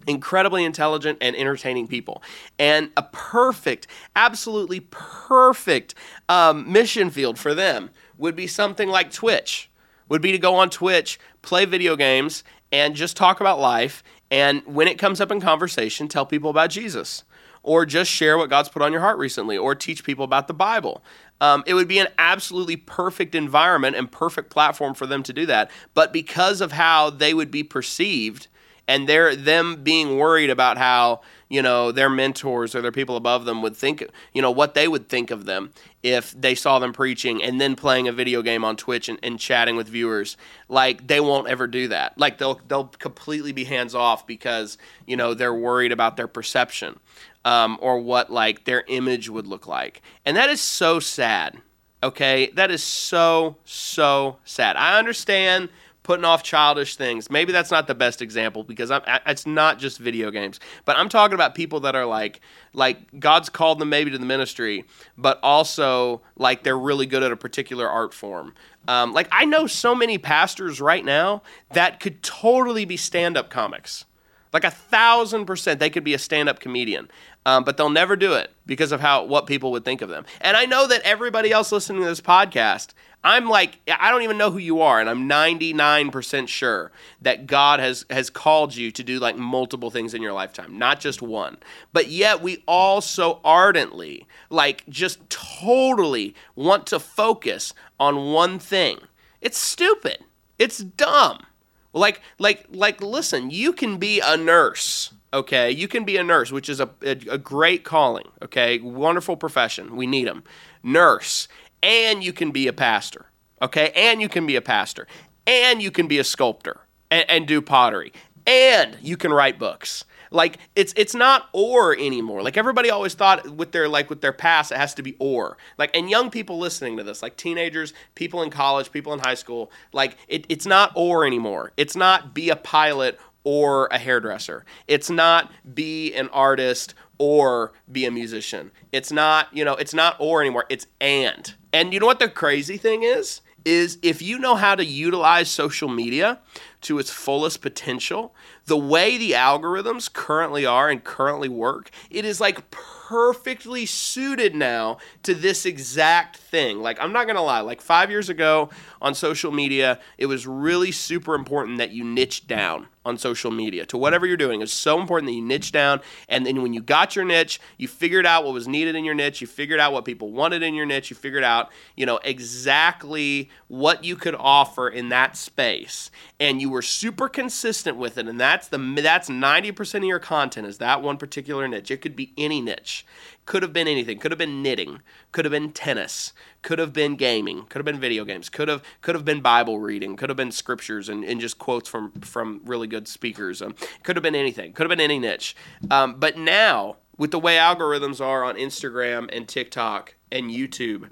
Incredibly 0.06 0.66
intelligent 0.66 1.20
and 1.22 1.34
entertaining 1.34 1.88
people. 1.88 2.22
And 2.60 2.92
a 2.98 3.04
perfect, 3.04 3.88
absolutely 4.18 4.82
perfect 4.82 5.96
um, 6.28 6.70
mission 6.70 7.10
field 7.10 7.40
for 7.40 7.54
them 7.56 7.90
would 8.18 8.36
be 8.36 8.46
something 8.46 8.90
like 8.90 9.14
Twitch. 9.14 9.70
Would 10.10 10.22
be 10.22 10.34
to 10.34 10.38
go 10.38 10.56
on 10.56 10.70
Twitch, 10.70 11.20
play 11.42 11.64
video 11.64 11.96
games, 11.96 12.44
and 12.74 12.96
just 12.96 13.16
talk 13.16 13.40
about 13.40 13.62
life. 13.62 14.04
And 14.30 14.62
when 14.66 14.90
it 14.90 15.00
comes 15.00 15.22
up 15.22 15.32
in 15.32 15.40
conversation, 15.40 16.10
tell 16.10 16.26
people 16.26 16.50
about 16.50 16.70
Jesus 16.70 17.24
or 17.64 17.86
just 17.86 18.12
share 18.12 18.38
what 18.38 18.50
God's 18.50 18.70
put 18.70 18.82
on 18.82 18.92
your 18.92 19.02
heart 19.02 19.18
recently, 19.18 19.58
or 19.58 19.74
teach 19.74 20.04
people 20.04 20.26
about 20.26 20.48
the 20.48 20.54
Bible. 20.54 21.04
Um, 21.42 21.64
it 21.66 21.74
would 21.74 21.88
be 21.88 22.00
an 22.00 22.08
absolutely 22.18 22.78
perfect 22.78 23.36
environment 23.36 23.96
and 23.96 24.12
perfect 24.12 24.50
platform 24.50 24.94
for 24.94 25.08
them 25.08 25.24
to 25.24 25.34
do 25.34 25.46
that. 25.48 25.72
But 25.94 26.14
because 26.14 26.62
of 26.62 26.74
how 26.74 27.10
they 27.10 27.34
would 27.34 27.52
be 27.52 27.64
perceived, 27.64 28.48
and 28.88 29.08
they're 29.08 29.36
them 29.36 29.84
being 29.84 30.18
worried 30.18 30.50
about 30.50 30.78
how 30.78 31.22
you 31.50 31.62
know 31.62 31.92
their 31.92 32.10
mentors 32.10 32.76
or 32.76 32.82
their 32.82 32.92
people 32.92 33.16
above 33.16 33.46
them 33.46 33.62
would 33.62 33.76
think 33.76 34.04
you 34.34 34.42
know 34.42 34.52
what 34.52 34.74
they 34.74 34.88
would 34.88 35.08
think 35.08 35.32
of 35.32 35.46
them 35.46 35.72
if 36.02 36.32
they 36.40 36.56
saw 36.56 36.80
them 36.80 36.92
preaching 36.92 37.42
and 37.42 37.62
then 37.62 37.76
playing 37.76 38.08
a 38.08 38.12
video 38.12 38.42
game 38.42 38.66
on 38.66 38.76
twitch 38.76 39.08
and, 39.08 39.20
and 39.24 39.40
chatting 39.40 39.76
with 39.76 39.88
viewers 39.88 40.36
like 40.68 41.08
they 41.08 41.20
won't 41.20 41.48
ever 41.48 41.68
do 41.68 41.88
that 41.88 42.18
like 42.18 42.38
they'll 42.38 42.60
they'll 42.68 42.88
completely 42.88 43.52
be 43.52 43.64
hands 43.64 43.96
off 43.96 44.26
because 44.28 44.78
you 45.06 45.16
know 45.16 45.34
they're 45.34 45.54
worried 45.54 45.92
about 45.92 46.18
their 46.18 46.28
perception 46.28 47.00
um, 47.46 47.78
or 47.82 48.00
what 48.00 48.32
like 48.32 48.66
their 48.66 48.84
image 48.88 49.30
would 49.30 49.48
look 49.48 49.68
like. 49.68 50.02
And 50.26 50.38
that 50.38 50.50
is 50.50 50.62
so 50.62 51.00
sad. 51.00 51.58
Okay, 52.02 52.52
that 52.56 52.70
is 52.72 52.84
so 52.84 53.58
so 53.64 54.38
sad. 54.44 54.76
I 54.76 55.00
understand 55.00 55.70
putting 56.04 56.26
off 56.26 56.44
childish 56.44 56.98
things. 56.98 57.32
Maybe 57.32 57.54
that's 57.54 57.72
not 57.72 57.88
the 57.88 57.96
best 57.96 58.22
example 58.22 58.64
because 58.64 58.92
I'm, 58.92 59.02
it's 59.26 59.48
not 59.48 59.80
just 59.80 59.98
video 59.98 60.32
games, 60.32 60.60
but 60.84 60.98
I'm 60.98 61.08
talking 61.08 61.34
about 61.34 61.56
people 61.56 61.80
that 61.82 61.96
are 61.96 62.06
like 62.06 62.42
like 62.74 63.20
God's 63.20 63.50
called 63.50 63.80
them 63.80 63.90
maybe 63.90 64.12
to 64.12 64.18
the 64.18 64.26
ministry, 64.26 64.84
but 65.18 65.40
also 65.42 66.22
like 66.36 66.64
they're 66.64 66.78
really 66.78 67.06
good 67.06 67.24
at 67.24 67.32
a 67.32 67.38
particular 67.38 67.90
art 67.90 68.14
form. 68.14 68.54
Um, 68.88 69.14
like 69.14 69.30
I 69.32 69.46
know 69.46 69.66
so 69.66 69.96
many 69.96 70.18
pastors 70.18 70.82
right 70.82 71.06
now 71.06 71.42
that 71.72 72.02
could 72.02 72.22
totally 72.22 72.84
be 72.84 72.98
stand-up 72.98 73.50
comics. 73.50 74.06
Like 74.52 74.66
a 74.66 74.72
thousand 74.72 75.46
percent, 75.46 75.80
they 75.80 75.90
could 75.90 76.04
be 76.04 76.14
a 76.14 76.20
stand-up 76.20 76.60
comedian 76.60 77.10
um, 77.46 77.64
but 77.64 77.78
they'll 77.78 77.90
never 77.90 78.16
do 78.16 78.34
it 78.34 78.52
because 78.66 78.92
of 78.92 79.02
how 79.02 79.24
what 79.24 79.48
people 79.48 79.72
would 79.72 79.86
think 79.86 80.02
of 80.02 80.10
them. 80.10 80.26
And 80.42 80.56
I 80.56 80.66
know 80.66 80.88
that 80.88 81.02
everybody 81.02 81.52
else 81.52 81.72
listening 81.72 82.02
to 82.02 82.08
this 82.08 82.22
podcast, 82.22 82.94
I'm 83.24 83.48
like, 83.48 83.80
I 83.88 84.12
don't 84.12 84.24
even 84.24 84.38
know 84.38 84.52
who 84.52 84.58
you 84.58 84.82
are, 84.82 85.00
and 85.00 85.10
I'm 85.10 85.30
99% 85.30 86.48
sure 86.50 86.92
that 87.22 87.48
God 87.48 87.80
has 87.80 88.06
has 88.10 88.30
called 88.30 88.76
you 88.76 88.92
to 88.92 89.04
do 89.04 89.20
like 89.20 89.38
multiple 89.38 89.90
things 89.90 90.14
in 90.14 90.22
your 90.22 90.34
lifetime, 90.34 90.78
not 90.78 91.00
just 91.00 91.22
one. 91.22 91.58
But 91.94 92.10
yet 92.10 92.42
we 92.42 92.64
all 92.68 93.00
so 93.00 93.40
ardently, 93.44 94.28
like, 94.50 94.84
just 94.90 95.30
totally 95.30 96.36
want 96.56 96.86
to 96.88 97.00
focus 97.00 97.74
on 98.00 98.34
one 98.34 98.60
thing. 98.60 99.00
It's 99.42 99.58
stupid. 99.58 100.20
It's 100.60 100.80
dumb. 100.80 101.46
Like, 101.94 102.22
like, 102.40 102.66
like, 102.72 103.02
listen, 103.02 103.52
you 103.52 103.72
can 103.72 103.98
be 103.98 104.20
a 104.20 104.36
nurse 104.36 105.14
okay? 105.34 105.72
You 105.72 105.88
can 105.88 106.06
be 106.06 106.18
a 106.18 106.24
nurse 106.24 106.52
which 106.52 106.70
is 106.70 106.80
a, 106.80 106.90
a, 107.02 107.12
a, 107.32 107.38
great 107.38 107.84
calling 107.84 108.30
okay? 108.42 108.80
Wonderful 108.80 109.36
profession. 109.36 109.96
We 109.96 110.08
need 110.08 110.28
them 110.28 110.44
nurse. 110.84 111.48
And 111.82 112.24
you 112.24 112.32
can 112.32 112.52
be 112.52 112.68
a 112.68 112.74
pastor 112.74 113.26
okay? 113.64 113.92
And 113.96 114.22
you 114.22 114.30
can 114.30 114.46
be 114.46 114.56
a 114.56 114.62
pastor. 114.62 115.08
And 115.48 115.82
you 115.82 115.90
can 115.90 116.08
be 116.08 116.20
a 116.20 116.24
sculptor 116.24 116.82
and, 117.10 117.26
and 117.30 117.48
do 117.48 117.62
pottery. 117.62 118.14
And 118.46 118.98
you 119.02 119.18
can 119.18 119.32
write 119.32 119.58
books. 119.58 120.04
Like 120.30 120.58
it's 120.76 120.94
it's 120.98 121.14
not 121.14 121.48
or 121.54 121.96
anymore. 121.96 122.42
Like 122.42 122.58
everybody 122.58 122.90
always 122.90 123.14
thought 123.14 123.48
with 123.52 123.72
their 123.72 123.88
like 123.88 124.10
with 124.10 124.22
their 124.22 124.34
past 124.34 124.72
it 124.72 124.78
has 124.78 124.96
to 124.96 125.04
be 125.04 125.16
or. 125.20 125.58
Like 125.78 125.96
and 125.96 126.10
young 126.10 126.32
people 126.32 126.58
listening 126.58 126.98
to 126.98 127.04
this 127.04 127.22
like 127.22 127.38
teenagers 127.38 127.94
people 128.16 128.42
in 128.42 128.50
college 128.50 128.92
people 128.92 129.14
in 129.14 129.20
high 129.20 129.36
school 129.36 129.72
like 129.94 130.18
it, 130.28 130.46
it's 130.50 130.66
not 130.66 130.92
or 130.96 131.26
anymore. 131.26 131.72
It's 131.78 131.96
not 131.96 132.34
be 132.34 132.50
a 132.50 132.56
pilot 132.56 133.20
or 133.44 133.88
a 133.92 133.98
hairdresser. 133.98 134.66
It's 134.88 135.10
not 135.10 135.52
be 135.74 136.14
an 136.14 136.30
artist 136.30 136.94
or 137.18 137.74
be 137.92 138.06
a 138.06 138.12
musician. 138.12 138.72
It's 138.92 139.12
not, 139.12 139.56
you 139.56 139.64
know, 139.64 139.76
it's 139.76 139.94
not 139.94 140.16
or 140.20 140.42
anymore. 140.42 140.66
It's 140.70 140.88
and. 141.00 141.54
And 141.72 141.94
you 141.94 142.00
know 142.00 142.06
what 142.06 142.20
the 142.20 142.30
crazy 142.30 142.78
thing 142.78 143.04
is? 143.04 143.42
Is 143.66 143.98
if 144.02 144.22
you 144.22 144.40
know 144.40 144.56
how 144.56 144.76
to 144.76 144.84
utilize 144.84 145.50
social 145.50 145.88
media 145.88 146.40
to 146.82 147.00
its 147.00 147.10
fullest 147.10 147.62
potential, 147.62 148.36
the 148.66 148.78
way 148.78 149.18
the 149.18 149.32
algorithms 149.32 150.12
currently 150.12 150.66
are 150.66 150.90
and 150.90 151.02
currently 151.02 151.48
work, 151.48 151.90
it 152.10 152.26
is 152.26 152.42
like 152.42 152.70
perfectly 152.72 153.86
suited 153.86 154.54
now 154.54 154.98
to 155.24 155.34
this 155.34 155.66
exact 155.66 156.36
thing. 156.36 156.82
Like, 156.82 157.00
I'm 157.00 157.14
not 157.14 157.26
gonna 157.26 157.42
lie, 157.42 157.62
like 157.62 157.80
five 157.80 158.10
years 158.12 158.28
ago 158.28 158.70
on 159.04 159.14
social 159.14 159.52
media, 159.52 160.00
it 160.18 160.28
was 160.28 160.48
really 160.48 160.92
super 160.92 161.36
important 161.36 161.78
that 161.78 161.92
you 161.92 162.06
niche 162.06 162.48
down 162.48 162.88
on 163.06 163.18
social 163.18 163.52
media 163.52 163.86
to 163.86 163.98
whatever 163.98 164.26
you're 164.26 164.38
doing. 164.38 164.62
It's 164.62 164.72
so 164.72 164.98
important 164.98 165.30
that 165.30 165.36
you 165.36 165.42
niche 165.42 165.74
down. 165.74 166.00
And 166.30 166.46
then 166.46 166.62
when 166.62 166.72
you 166.72 166.82
got 166.82 167.14
your 167.14 167.26
niche, 167.26 167.60
you 167.78 167.90
figured 167.90 168.26
out 168.26 168.46
what 168.46 168.54
was 168.54 168.66
needed 168.66 168.96
in 168.96 169.04
your 169.04 169.14
niche, 169.14 169.42
you 169.42 169.48
figured 169.48 169.82
out 169.82 169.92
what 169.92 170.06
people 170.06 170.32
wanted 170.32 170.64
in 170.64 170.74
your 170.74 170.86
niche, 170.86 171.10
you 171.10 171.18
figured 171.18 171.44
out, 171.44 171.70
you 171.98 172.06
know, 172.06 172.18
exactly 172.24 173.50
what 173.68 174.06
you 174.06 174.16
could 174.16 174.36
offer 174.36 174.88
in 174.88 175.10
that 175.10 175.36
space. 175.36 176.10
And 176.40 176.62
you 176.62 176.70
were 176.70 176.82
super 176.82 177.28
consistent 177.28 177.98
with 177.98 178.18
it. 178.18 178.30
And 178.30 178.40
that's 178.40 178.70
the 178.70 178.78
that's 179.02 179.30
90% 179.30 179.96
of 179.96 180.04
your 180.06 180.20
content 180.20 180.66
is 180.66 180.78
that 180.78 181.02
one 181.02 181.18
particular 181.18 181.68
niche. 181.68 181.92
It 181.92 182.02
could 182.02 182.16
be 182.16 182.32
any 182.38 182.62
niche. 182.62 183.06
Could 183.46 183.62
have 183.62 183.74
been 183.74 183.88
anything. 183.88 184.20
Could 184.20 184.32
have 184.32 184.38
been 184.38 184.62
knitting. 184.62 185.02
Could 185.32 185.44
have 185.44 185.52
been 185.52 185.72
tennis. 185.74 186.32
Could 186.62 186.80
have 186.80 186.94
been 186.94 187.16
gaming. 187.16 187.66
Could 187.66 187.80
have 187.80 187.86
been 187.86 188.00
video 188.00 188.24
games. 188.24 188.48
Could 188.48 188.70
have 188.70 188.82
could 189.02 189.16
have 189.16 189.26
been 189.26 189.42
Bible 189.42 189.80
reading. 189.80 190.16
Could 190.16 190.30
have 190.30 190.38
been 190.38 190.52
scriptures 190.52 191.10
and, 191.10 191.26
and 191.26 191.42
just 191.42 191.60
quotes 191.60 191.90
from 191.90 192.12
from 192.22 192.62
really 192.64 192.88
good 192.88 193.08
speakers. 193.08 193.62
Um, 193.62 193.76
could 194.04 194.16
have 194.16 194.24
been 194.24 194.36
anything. 194.36 194.72
Could 194.72 194.84
have 194.84 194.90
been 194.90 195.04
any 195.04 195.20
niche. 195.20 195.56
Um, 195.92 196.16
but 196.20 196.38
now 196.38 196.98
with 197.18 197.32
the 197.32 197.40
way 197.40 197.58
algorithms 197.58 198.22
are 198.22 198.44
on 198.44 198.56
Instagram 198.56 199.30
and 199.36 199.48
TikTok 199.48 200.16
and 200.32 200.50
YouTube, 200.50 201.10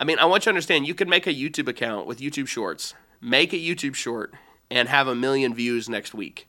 I 0.00 0.04
mean, 0.04 0.18
I 0.18 0.24
want 0.24 0.42
you 0.42 0.44
to 0.44 0.50
understand. 0.50 0.86
You 0.86 0.94
can 0.94 1.08
make 1.08 1.26
a 1.26 1.34
YouTube 1.34 1.68
account 1.68 2.06
with 2.06 2.18
YouTube 2.18 2.48
Shorts. 2.48 2.94
Make 3.20 3.52
a 3.52 3.56
YouTube 3.56 3.94
short 3.94 4.34
and 4.70 4.88
have 4.88 5.08
a 5.08 5.14
million 5.14 5.54
views 5.54 5.88
next 5.88 6.14
week, 6.14 6.48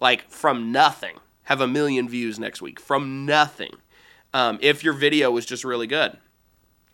like 0.00 0.28
from 0.30 0.72
nothing. 0.72 1.18
Have 1.44 1.60
a 1.62 1.68
million 1.68 2.08
views 2.08 2.38
next 2.38 2.60
week 2.60 2.78
from 2.78 3.24
nothing 3.24 3.76
um, 4.34 4.58
if 4.60 4.84
your 4.84 4.92
video 4.92 5.30
was 5.30 5.46
just 5.46 5.64
really 5.64 5.86
good 5.86 6.16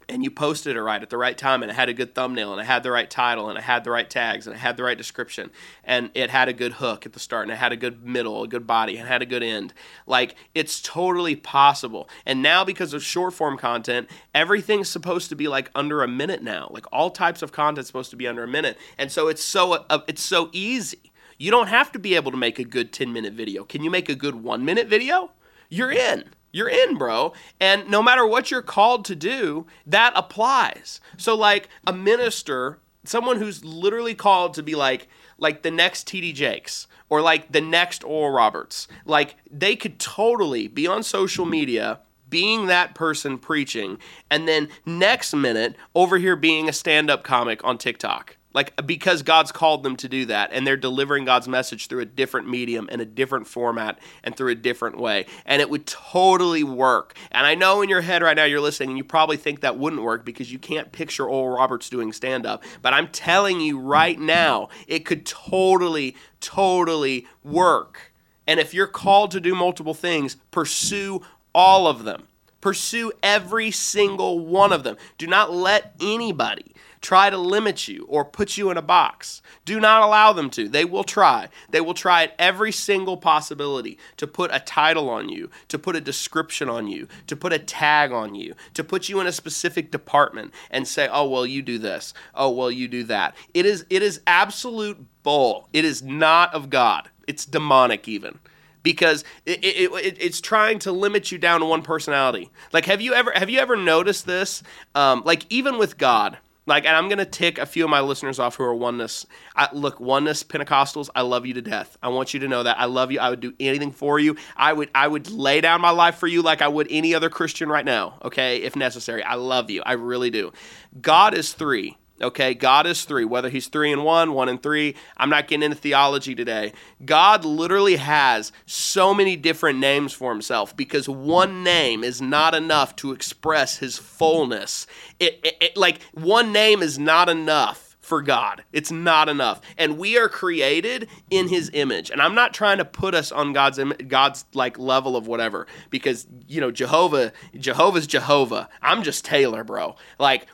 and 0.09 0.23
you 0.23 0.31
posted 0.31 0.77
it 0.77 0.83
right 0.83 1.03
at 1.03 1.11
the 1.11 1.17
right 1.17 1.37
time 1.37 1.63
and 1.63 1.71
it 1.71 1.75
had 1.75 1.89
a 1.89 1.95
good 1.95 2.15
thumbnail 2.15 2.53
and 2.53 2.61
it 2.61 2.65
had 2.65 2.83
the 2.83 2.91
right 2.91 3.09
title 3.09 3.49
and 3.49 3.59
it 3.59 3.65
had 3.65 3.85
the 3.85 3.91
right 3.91 4.09
tags 4.09 4.47
and 4.47 4.55
it 4.55 4.59
had 4.59 4.77
the 4.77 4.83
right 4.83 4.99
description 4.99 5.51
and 5.83 6.11
it 6.15 6.31
had 6.31 6.49
a 6.49 6.53
good 6.53 6.75
hook 6.75 7.07
at 7.07 7.13
the 7.13 7.21
start 7.21 7.45
and 7.45 7.53
it 7.53 7.57
had 7.57 7.73
a 7.73 7.77
good 7.77 8.05
middle, 8.05 8.43
a 8.43 8.49
good 8.49 8.67
body, 8.67 8.97
and 8.97 9.09
had 9.09 9.23
a 9.23 9.27
good 9.27 9.43
end. 9.43 9.73
Like 10.07 10.35
it's 10.55 10.81
totally 10.81 11.37
possible. 11.37 12.09
And 12.27 12.43
now 12.43 12.65
because 12.65 12.93
of 12.93 13.03
short 13.03 13.35
form 13.35 13.57
content, 13.57 14.09
everything's 14.35 14.89
supposed 14.89 15.29
to 15.31 15.37
be 15.37 15.49
like 15.49 15.71
under 15.75 16.03
a 16.03 16.09
minute 16.09 16.43
now. 16.43 16.69
Like 16.71 16.87
all 16.93 17.11
types 17.11 17.43
of 17.43 17.53
content 17.53 17.87
supposed 17.87 18.11
to 18.11 18.17
be 18.17 18.27
under 18.27 18.45
a 18.45 18.49
minute. 18.49 18.79
And 18.99 19.11
so 19.11 19.29
it's 19.29 19.43
so 19.43 19.85
uh, 19.89 20.01
it's 20.07 20.23
so 20.23 20.51
easy. 20.53 21.13
You 21.39 21.51
don't 21.51 21.69
have 21.69 21.91
to 21.93 21.99
be 21.99 22.15
able 22.15 22.31
to 22.31 22.37
make 22.37 22.59
a 22.59 22.65
good 22.65 22.93
10 22.93 23.13
minute 23.13 23.33
video. 23.33 23.65
Can 23.65 23.83
you 23.83 23.91
make 23.91 24.09
a 24.09 24.15
good 24.15 24.37
1 24.37 24.65
minute 24.65 24.87
video? 24.87 25.33
You're 25.69 25.91
in 25.91 26.25
you're 26.55 26.69
in, 26.69 26.97
bro. 26.97 27.33
And 27.59 27.89
no 27.91 28.03
matter 28.03 28.27
what 28.27 28.51
you're 28.51 28.63
called 28.63 29.05
to 29.07 29.17
do, 29.17 29.67
that 29.87 30.13
applies. 30.15 31.01
So, 31.17 31.35
like 31.35 31.69
a 31.87 31.93
minister 31.93 32.79
someone 33.05 33.39
who's 33.39 33.65
literally 33.65 34.15
called 34.15 34.55
to 34.55 34.63
be 34.63 34.75
like 34.75 35.09
like 35.39 35.63
the 35.63 35.71
next 35.71 36.09
TD 36.09 36.35
Jakes 36.35 36.87
or 37.09 37.21
like 37.21 37.53
the 37.53 37.61
next 37.61 38.03
Oral 38.05 38.33
Roberts. 38.33 38.89
Like 39.05 39.37
they 39.51 39.77
could 39.77 39.99
totally 39.99 40.69
be 40.69 40.87
on 40.87 41.03
social 41.03 41.45
media 41.45 42.01
being 42.31 42.67
that 42.67 42.95
person 42.95 43.39
preaching 43.39 43.99
and 44.31 44.49
then 44.49 44.69
next 44.87 45.35
minute 45.35 45.77
over 45.95 46.19
here 46.19 46.35
being 46.35 46.69
a 46.69 46.73
stand-up 46.73 47.23
comic 47.23 47.63
on 47.63 47.79
TikTok. 47.79 48.37
Like 48.55 48.87
because 48.87 49.23
God's 49.23 49.51
called 49.51 49.83
them 49.83 49.97
to 49.97 50.09
do 50.09 50.27
that 50.27 50.51
and 50.53 50.65
they're 50.65 50.77
delivering 50.77 51.25
God's 51.25 51.49
message 51.49 51.89
through 51.89 52.01
a 52.01 52.07
different 52.07 52.49
medium 52.49 52.89
and 52.91 53.01
a 53.01 53.05
different 53.05 53.49
format 53.49 53.99
and 54.23 54.37
through 54.37 54.53
a 54.53 54.55
different 54.55 54.97
way. 54.97 55.27
And 55.45 55.61
it 55.61 55.69
would 55.69 55.87
totally 55.87 56.63
work. 56.63 57.17
And 57.33 57.47
I 57.47 57.57
know 57.57 57.83
in 57.83 57.89
your 57.89 58.01
head 58.01 58.23
right 58.23 58.37
now 58.37 58.45
you're 58.45 58.61
listening 58.61 58.91
and 58.91 58.99
you 58.99 59.05
probably 59.05 59.37
think 59.37 59.61
that 59.61 59.77
wouldn't 59.77 60.03
work 60.03 60.25
because 60.25 60.53
you 60.53 60.61
can't 60.61 60.93
picture 60.93 61.27
Oral 61.27 61.57
Roberts 61.57 61.91
doing 61.91 62.13
stand 62.13 62.47
up. 62.47 62.63
But 62.81 62.95
I'm 62.95 63.09
telling 63.09 63.61
you 63.61 63.79
right 63.79 64.19
now, 64.19 64.69
it 64.87 65.05
could 65.05 65.27
totally, 65.27 66.17
totally 66.41 67.27
work. 67.43 68.13
And 68.47 68.61
if 68.61 68.73
you're 68.73 68.87
called 68.87 69.33
to 69.33 69.41
do 69.41 69.55
multiple 69.55 69.95
things, 69.95 70.37
pursue 70.53 71.23
all 71.55 71.89
of 71.89 72.05
them. 72.05 72.29
Pursue 72.61 73.13
every 73.23 73.71
single 73.71 74.39
one 74.39 74.73
of 74.73 74.85
them. 74.85 74.97
Do 75.19 75.27
not 75.27 75.53
let 75.53 75.95
anybody 76.01 76.75
try 77.05 77.29
to 77.29 77.37
limit 77.37 77.87
you 77.87 78.07
or 78.09 78.25
put 78.25 78.57
you 78.57 78.71
in 78.71 78.79
a 78.79 78.83
box. 78.83 79.43
Do 79.67 79.79
not 79.79 80.03
allow 80.03 80.33
them 80.33 80.49
to. 80.51 80.69
They 80.69 80.87
will 80.87 81.05
try. 81.05 81.51
They 81.69 81.83
will 81.83 81.93
try 81.93 82.25
at 82.25 82.35
every 82.39 82.73
single 82.73 83.19
possibility 83.19 83.99
to 84.17 84.27
put 84.27 84.51
a 84.55 84.59
title 84.59 85.11
on 85.11 85.29
you, 85.29 85.51
to 85.69 85.79
put 85.79 85.97
a 85.97 86.01
description 86.01 86.71
on 86.71 86.89
you, 86.89 87.07
to 87.27 87.37
put 87.37 87.53
a 87.53 87.59
tag 87.59 88.11
on 88.11 88.35
you, 88.35 88.55
to 88.73 88.83
put 88.83 89.11
you 89.11 89.21
in 89.21 89.27
a 89.27 89.33
specific 89.33 89.91
department 89.91 90.55
and 90.71 90.89
say, 90.89 91.07
"Oh, 91.13 91.29
well, 91.29 91.45
you 91.45 91.61
do 91.61 91.79
this. 91.79 92.15
Oh, 92.35 92.49
well, 92.51 92.71
you 92.71 92.89
do 92.89 93.05
that." 93.05 93.35
It 93.53 93.67
is 93.67 93.85
it 93.91 94.03
is 94.03 94.23
absolute 94.27 95.05
bull. 95.23 95.69
It 95.75 95.85
is 95.85 96.03
not 96.03 96.55
of 96.55 96.71
God. 96.71 97.11
It's 97.29 97.45
demonic 97.45 98.09
even 98.09 98.39
because 98.83 99.25
it, 99.45 99.65
it, 99.65 99.93
it, 99.93 100.17
it's 100.21 100.41
trying 100.41 100.79
to 100.79 100.93
limit 100.93 101.33
you 101.33 101.39
down 101.39 101.61
to 101.61 101.67
one 101.67 101.83
personality. 101.83 102.51
Like, 102.73 102.87
have 102.87 103.01
you 103.01 103.13
ever 103.13 103.33
have 103.33 103.51
you 103.51 103.59
ever 103.59 103.77
noticed 103.77 104.27
this? 104.27 104.63
Um, 104.95 105.23
like, 105.27 105.45
even 105.51 105.77
with 105.77 105.99
God, 105.99 106.39
like, 106.67 106.85
and 106.87 106.97
I'm 106.97 107.09
gonna 107.09 107.25
tick 107.25 107.59
a 107.59 107.67
few 107.67 107.85
of 107.85 107.91
my 107.91 108.01
listeners 108.01 108.39
off 108.39 108.57
who 108.57 108.65
are 108.65 108.75
oneness. 108.75 109.27
I, 109.55 109.69
look, 109.73 110.01
oneness 110.01 110.43
Pentecostals, 110.43 111.09
I 111.15 111.23
love 111.23 111.47
you 111.47 111.55
to 111.55 111.63
death. 111.63 111.97
I 112.03 112.09
want 112.09 112.35
you 112.35 112.41
to 112.41 112.49
know 112.49 112.63
that 112.63 112.79
I 112.79 112.87
love 112.87 113.13
you. 113.13 113.21
I 113.21 113.31
would 113.31 113.41
do 113.41 113.55
anything 113.61 113.93
for 113.93 114.19
you. 114.19 114.37
I 114.57 114.73
would, 114.73 114.91
I 114.95 115.07
would 115.09 115.31
lay 115.31 115.61
down 115.61 115.81
my 115.81 115.91
life 115.91 116.17
for 116.17 116.27
you 116.27 116.43
like 116.43 116.63
I 116.63 116.69
would 116.69 116.87
any 116.91 117.15
other 117.15 117.29
Christian 117.31 117.69
right 117.69 117.85
now. 117.85 118.19
Okay, 118.25 118.59
if 118.59 118.77
necessary. 118.77 119.23
I 119.23 119.35
love 119.35 119.71
you. 119.71 119.83
I 119.85 119.93
really 119.93 120.31
do. 120.31 120.53
God 121.01 121.35
is 121.35 121.53
three. 121.53 121.99
Okay, 122.23 122.55
God 122.55 122.87
is 122.87 123.05
three, 123.05 123.25
whether 123.25 123.49
he's 123.49 123.67
three 123.67 123.93
and 123.93 124.05
one, 124.05 124.35
one 124.35 124.49
and 124.49 124.63
three. 124.63 124.95
I'm 125.17 125.31
not 125.31 125.49
getting 125.49 125.65
into 125.65 125.77
theology 125.77 126.37
today. 126.37 126.73
God 127.05 127.45
literally 127.45 127.97
has 127.97 128.53
so 128.67 129.13
many 129.13 129.35
different 129.35 129.81
names 129.81 130.13
for 130.13 130.31
himself 130.31 130.77
because 130.77 131.09
one 131.09 131.65
name 131.65 132.05
is 132.05 132.23
not 132.23 132.55
enough 132.55 132.95
to 132.97 133.11
express 133.11 133.79
his 133.79 133.99
fullness. 133.99 134.87
It, 135.19 135.41
it, 135.43 135.57
it 135.61 135.77
like 135.77 136.01
one 136.13 136.53
name 136.53 136.83
is 136.83 137.01
not 137.01 137.29
enough 137.29 137.84
for 138.05 138.21
God. 138.21 138.63
It's 138.73 138.91
not 138.91 139.31
enough. 139.31 139.63
And 139.79 139.97
we 139.97 140.19
are 140.19 140.29
created 140.29 141.09
in 141.31 141.49
his 141.49 141.71
image. 141.73 142.11
And 142.11 142.21
I'm 142.21 142.35
not 142.35 142.53
trying 142.53 142.79
to 142.79 142.85
put 142.85 143.15
us 143.15 143.33
on 143.33 143.55
God's 143.55 143.81
God's 144.07 144.45
like 144.53 144.79
level 144.79 145.17
of 145.17 145.27
whatever 145.27 145.67
because 145.89 146.27
you 146.47 146.61
know 146.61 146.71
Jehovah 146.71 147.33
Jehovah's 147.57 148.07
Jehovah. 148.07 148.69
I'm 148.83 149.03
just 149.03 149.25
Taylor, 149.25 149.65
bro. 149.65 149.97
Like 150.19 150.47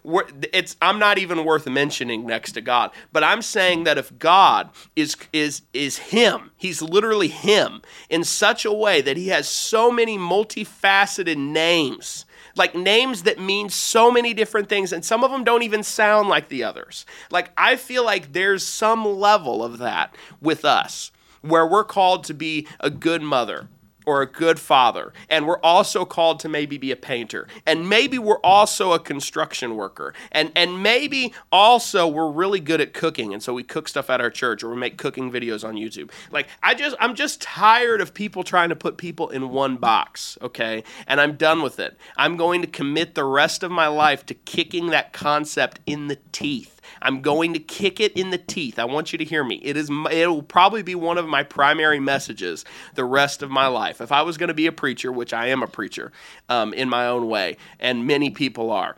it's 0.53 0.77
I'm 0.81 1.01
not 1.01 1.19
even 1.19 1.45
worth 1.45 1.67
mentioning 1.67 2.25
next 2.25 2.53
to 2.53 2.61
God. 2.61 2.93
But 3.13 3.25
I'm 3.25 3.43
saying 3.43 3.85
that 3.85 3.99
if 3.99 4.17
God 4.19 4.71
is 4.95 5.17
is 5.33 5.63
is 5.73 5.99
him, 5.99 6.53
he's 6.57 6.81
literally 6.81 7.29
him 7.29 7.83
in 8.09 8.23
such 8.23 8.65
a 8.65 8.73
way 8.73 9.01
that 9.01 9.17
he 9.17 9.29
has 9.29 9.49
so 9.49 9.91
many 9.91 10.17
multifaceted 10.17 11.37
names 11.37 12.27
like 12.61 12.75
names 12.75 13.23
that 13.23 13.41
mean 13.41 13.71
so 13.71 14.11
many 14.13 14.35
different 14.35 14.69
things, 14.69 14.93
and 14.93 15.03
some 15.03 15.25
of 15.25 15.31
them 15.31 15.45
don't 15.45 15.63
even 15.63 15.83
sound 15.83 16.29
like 16.29 16.51
the 16.51 16.63
others. 16.63 17.07
Like, 17.31 17.51
I 17.57 17.77
feel 17.77 18.05
like 18.05 18.35
there's 18.35 18.63
some 18.65 19.05
level 19.05 19.65
of 19.65 19.79
that 19.79 20.15
with 20.43 20.65
us 20.67 21.11
where 21.41 21.67
we're 21.67 21.85
called 21.85 22.23
to 22.25 22.35
be 22.35 22.69
a 22.79 22.91
good 22.91 23.23
mother 23.23 23.67
or 24.07 24.23
a 24.23 24.27
good 24.27 24.59
father. 24.59 25.13
And 25.29 25.47
we're 25.47 25.61
also 25.61 26.05
called 26.05 26.41
to 26.41 26.49
maybe 26.49 26.79
be 26.79 26.91
a 26.91 26.97
painter. 26.97 27.47
And 27.67 27.89
maybe 27.89 28.19
we're 28.19 28.41
also 28.41 28.93
a 28.93 28.99
construction 28.99 29.77
worker. 29.77 30.15
And 30.33 30.53
and 30.57 30.83
maybe 30.83 31.33
also 31.53 32.07
we're 32.07 32.31
really 32.31 32.61
good 32.61 32.81
at 32.81 32.93
cooking 32.93 33.33
and 33.33 33.43
so 33.43 33.53
we 33.53 33.63
cook 33.63 33.89
stuff 33.89 34.11
at 34.11 34.21
our 34.21 34.31
church 34.31 34.63
or 34.63 34.71
we 34.71 34.77
make 34.77 34.97
cooking 34.97 35.31
videos 35.31 35.67
on 35.67 35.75
YouTube. 35.75 36.11
Like 36.31 36.49
I 36.63 36.75
just 36.75 36.97
I'm 37.01 37.15
just 37.15 37.41
tired 37.41 38.01
of 38.01 38.15
people 38.15 38.43
trying 38.43 38.71
to 38.71 38.77
put 38.77 38.97
people 38.97 39.29
in 39.29 39.51
one 39.51 39.77
box, 39.77 40.39
okay? 40.43 40.85
And 41.07 41.21
I'm 41.21 41.37
done 41.37 41.63
with 41.63 41.79
it. 41.79 41.99
I'm 42.17 42.37
going 42.37 42.63
to 42.63 42.67
commit 42.67 43.15
the 43.15 43.25
rest 43.25 43.63
of 43.63 43.71
my 43.71 43.87
life 43.87 44.27
to 44.27 44.35
kicking 44.35 44.89
that 44.89 45.13
concept 45.13 45.81
in 45.87 46.09
the 46.09 46.19
teeth. 46.33 46.80
I'm 47.03 47.23
going 47.23 47.53
to 47.55 47.59
kick 47.59 48.01
it 48.01 48.13
in 48.13 48.31
the 48.31 48.39
teeth. 48.39 48.79
I 48.79 48.85
want 48.85 49.13
you 49.13 49.19
to 49.19 49.25
hear 49.25 49.45
me. 49.45 49.57
It 49.63 49.77
is 49.77 49.91
it 50.11 50.27
will 50.27 50.43
probably 50.43 50.83
be 50.83 50.95
one 50.95 51.19
of 51.19 51.27
my 51.27 51.43
primary 51.43 52.01
messages 52.01 52.65
the 52.95 53.05
rest 53.05 53.43
of 53.43 53.51
my 53.51 53.67
life. 53.67 54.01
If 54.01 54.13
I 54.13 54.23
was 54.23 54.37
going 54.37 54.49
to 54.49 54.55
be 54.55 54.67
a 54.67 54.73
preacher, 54.73 55.11
which 55.13 55.33
I 55.33 55.47
am 55.49 55.63
a 55.63 55.67
preacher 55.67 56.13
um, 56.49 56.75
in 56.75 56.89
my 56.89 57.07
own 57.07 57.29
way, 57.29 57.57
and 57.79 58.07
many 58.07 58.31
people 58.31 58.71
are 58.71 58.97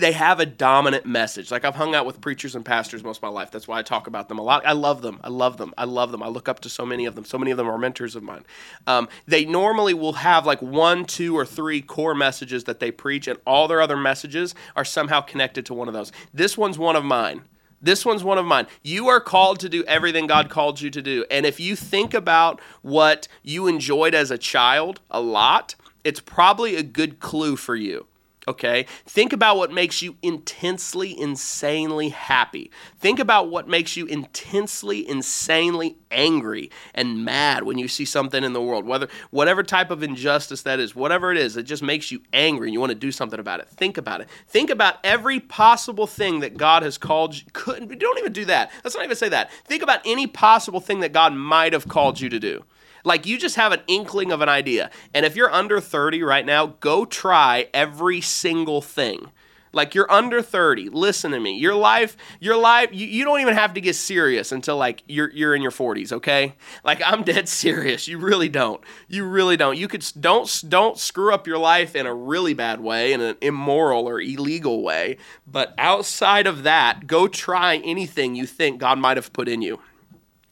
they 0.00 0.12
have 0.12 0.40
a 0.40 0.46
dominant 0.46 1.06
message. 1.06 1.50
Like 1.50 1.64
I've 1.64 1.74
hung 1.74 1.94
out 1.94 2.06
with 2.06 2.20
preachers 2.20 2.54
and 2.54 2.64
pastors 2.64 3.02
most 3.02 3.18
of 3.18 3.22
my 3.22 3.28
life. 3.28 3.50
That's 3.50 3.68
why 3.68 3.78
I 3.78 3.82
talk 3.82 4.06
about 4.06 4.28
them 4.28 4.38
a 4.38 4.42
lot. 4.42 4.66
I 4.66 4.72
love 4.72 5.02
them. 5.02 5.20
I 5.22 5.28
love 5.28 5.56
them. 5.56 5.74
I 5.76 5.84
love 5.84 6.10
them. 6.12 6.22
I 6.22 6.28
look 6.28 6.48
up 6.48 6.60
to 6.60 6.68
so 6.68 6.86
many 6.86 7.06
of 7.06 7.14
them. 7.14 7.24
So 7.24 7.38
many 7.38 7.50
of 7.50 7.56
them 7.56 7.68
are 7.68 7.78
mentors 7.78 8.16
of 8.16 8.22
mine. 8.22 8.44
Um, 8.86 9.08
they 9.26 9.44
normally 9.44 9.94
will 9.94 10.14
have 10.14 10.46
like 10.46 10.62
one, 10.62 11.04
two, 11.04 11.36
or 11.36 11.44
three 11.44 11.82
core 11.82 12.14
messages 12.14 12.64
that 12.64 12.80
they 12.80 12.90
preach, 12.90 13.28
and 13.28 13.38
all 13.46 13.68
their 13.68 13.80
other 13.80 13.96
messages 13.96 14.54
are 14.76 14.84
somehow 14.84 15.20
connected 15.20 15.66
to 15.66 15.74
one 15.74 15.88
of 15.88 15.94
those. 15.94 16.12
This 16.32 16.56
one's 16.56 16.78
one 16.78 16.96
of 16.96 17.04
mine. 17.04 17.42
This 17.82 18.06
one's 18.06 18.24
one 18.24 18.38
of 18.38 18.46
mine. 18.46 18.66
You 18.82 19.08
are 19.08 19.20
called 19.20 19.60
to 19.60 19.68
do 19.68 19.84
everything 19.84 20.26
God 20.26 20.48
called 20.48 20.80
you 20.80 20.88
to 20.90 21.02
do. 21.02 21.26
And 21.30 21.44
if 21.44 21.60
you 21.60 21.76
think 21.76 22.14
about 22.14 22.60
what 22.80 23.28
you 23.42 23.66
enjoyed 23.66 24.14
as 24.14 24.30
a 24.30 24.38
child 24.38 25.00
a 25.10 25.20
lot, 25.20 25.74
it's 26.02 26.20
probably 26.20 26.76
a 26.76 26.82
good 26.82 27.20
clue 27.20 27.56
for 27.56 27.76
you 27.76 28.06
Okay? 28.46 28.86
Think 29.06 29.32
about 29.32 29.56
what 29.56 29.72
makes 29.72 30.02
you 30.02 30.16
intensely, 30.22 31.18
insanely 31.18 32.10
happy. 32.10 32.70
Think 32.98 33.18
about 33.18 33.50
what 33.50 33.68
makes 33.68 33.96
you 33.96 34.06
intensely, 34.06 35.08
insanely 35.08 35.96
angry 36.10 36.70
and 36.94 37.24
mad 37.24 37.64
when 37.64 37.78
you 37.78 37.88
see 37.88 38.04
something 38.04 38.44
in 38.44 38.52
the 38.52 38.62
world. 38.62 38.84
Whether 38.86 39.08
whatever 39.30 39.62
type 39.62 39.90
of 39.90 40.02
injustice 40.02 40.62
that 40.62 40.78
is, 40.78 40.94
whatever 40.94 41.32
it 41.32 41.38
is, 41.38 41.56
it 41.56 41.64
just 41.64 41.82
makes 41.82 42.10
you 42.10 42.20
angry 42.32 42.68
and 42.68 42.74
you 42.74 42.80
want 42.80 42.90
to 42.90 42.94
do 42.94 43.12
something 43.12 43.40
about 43.40 43.60
it. 43.60 43.68
Think 43.70 43.96
about 43.96 44.20
it. 44.20 44.28
Think 44.46 44.70
about 44.70 44.96
every 45.02 45.40
possible 45.40 46.06
thing 46.06 46.40
that 46.40 46.56
God 46.56 46.82
has 46.82 46.98
called 46.98 47.36
you. 47.36 47.42
Couldn't 47.52 47.98
don't 47.98 48.18
even 48.18 48.32
do 48.32 48.44
that. 48.46 48.70
Let's 48.82 48.94
not 48.94 49.04
even 49.04 49.16
say 49.16 49.30
that. 49.30 49.50
Think 49.64 49.82
about 49.82 50.00
any 50.04 50.26
possible 50.26 50.80
thing 50.80 51.00
that 51.00 51.12
God 51.12 51.34
might 51.34 51.72
have 51.72 51.88
called 51.88 52.20
you 52.20 52.28
to 52.28 52.38
do. 52.38 52.64
Like 53.04 53.26
you 53.26 53.38
just 53.38 53.56
have 53.56 53.72
an 53.72 53.82
inkling 53.86 54.32
of 54.32 54.40
an 54.40 54.48
idea. 54.48 54.90
And 55.12 55.24
if 55.24 55.36
you're 55.36 55.52
under 55.52 55.80
30 55.80 56.22
right 56.22 56.44
now, 56.44 56.66
go 56.80 57.04
try 57.04 57.68
every 57.72 58.20
single 58.20 58.80
thing. 58.80 59.30
Like 59.74 59.94
you're 59.94 60.10
under 60.10 60.40
30. 60.40 60.88
Listen 60.90 61.32
to 61.32 61.40
me. 61.40 61.58
Your 61.58 61.74
life, 61.74 62.16
your 62.40 62.56
life, 62.56 62.90
you, 62.92 63.06
you 63.06 63.24
don't 63.24 63.40
even 63.40 63.54
have 63.54 63.74
to 63.74 63.80
get 63.80 63.94
serious 63.96 64.52
until 64.52 64.76
like 64.76 65.02
you're 65.06 65.30
you're 65.32 65.54
in 65.54 65.62
your 65.62 65.72
40s, 65.72 66.12
okay? 66.12 66.54
Like 66.84 67.02
I'm 67.04 67.22
dead 67.22 67.48
serious. 67.48 68.08
You 68.08 68.18
really 68.18 68.48
don't. 68.48 68.80
You 69.08 69.26
really 69.26 69.56
don't. 69.56 69.76
You 69.76 69.88
could 69.88 70.06
don't 70.18 70.64
don't 70.68 70.96
screw 70.98 71.34
up 71.34 71.46
your 71.46 71.58
life 71.58 71.96
in 71.96 72.06
a 72.06 72.14
really 72.14 72.54
bad 72.54 72.80
way, 72.80 73.12
in 73.12 73.20
an 73.20 73.36
immoral 73.40 74.08
or 74.08 74.20
illegal 74.20 74.82
way. 74.82 75.18
But 75.46 75.74
outside 75.76 76.46
of 76.46 76.62
that, 76.62 77.06
go 77.06 77.26
try 77.26 77.76
anything 77.78 78.34
you 78.34 78.46
think 78.46 78.78
God 78.78 78.98
might 78.98 79.16
have 79.16 79.32
put 79.32 79.48
in 79.48 79.60
you 79.60 79.80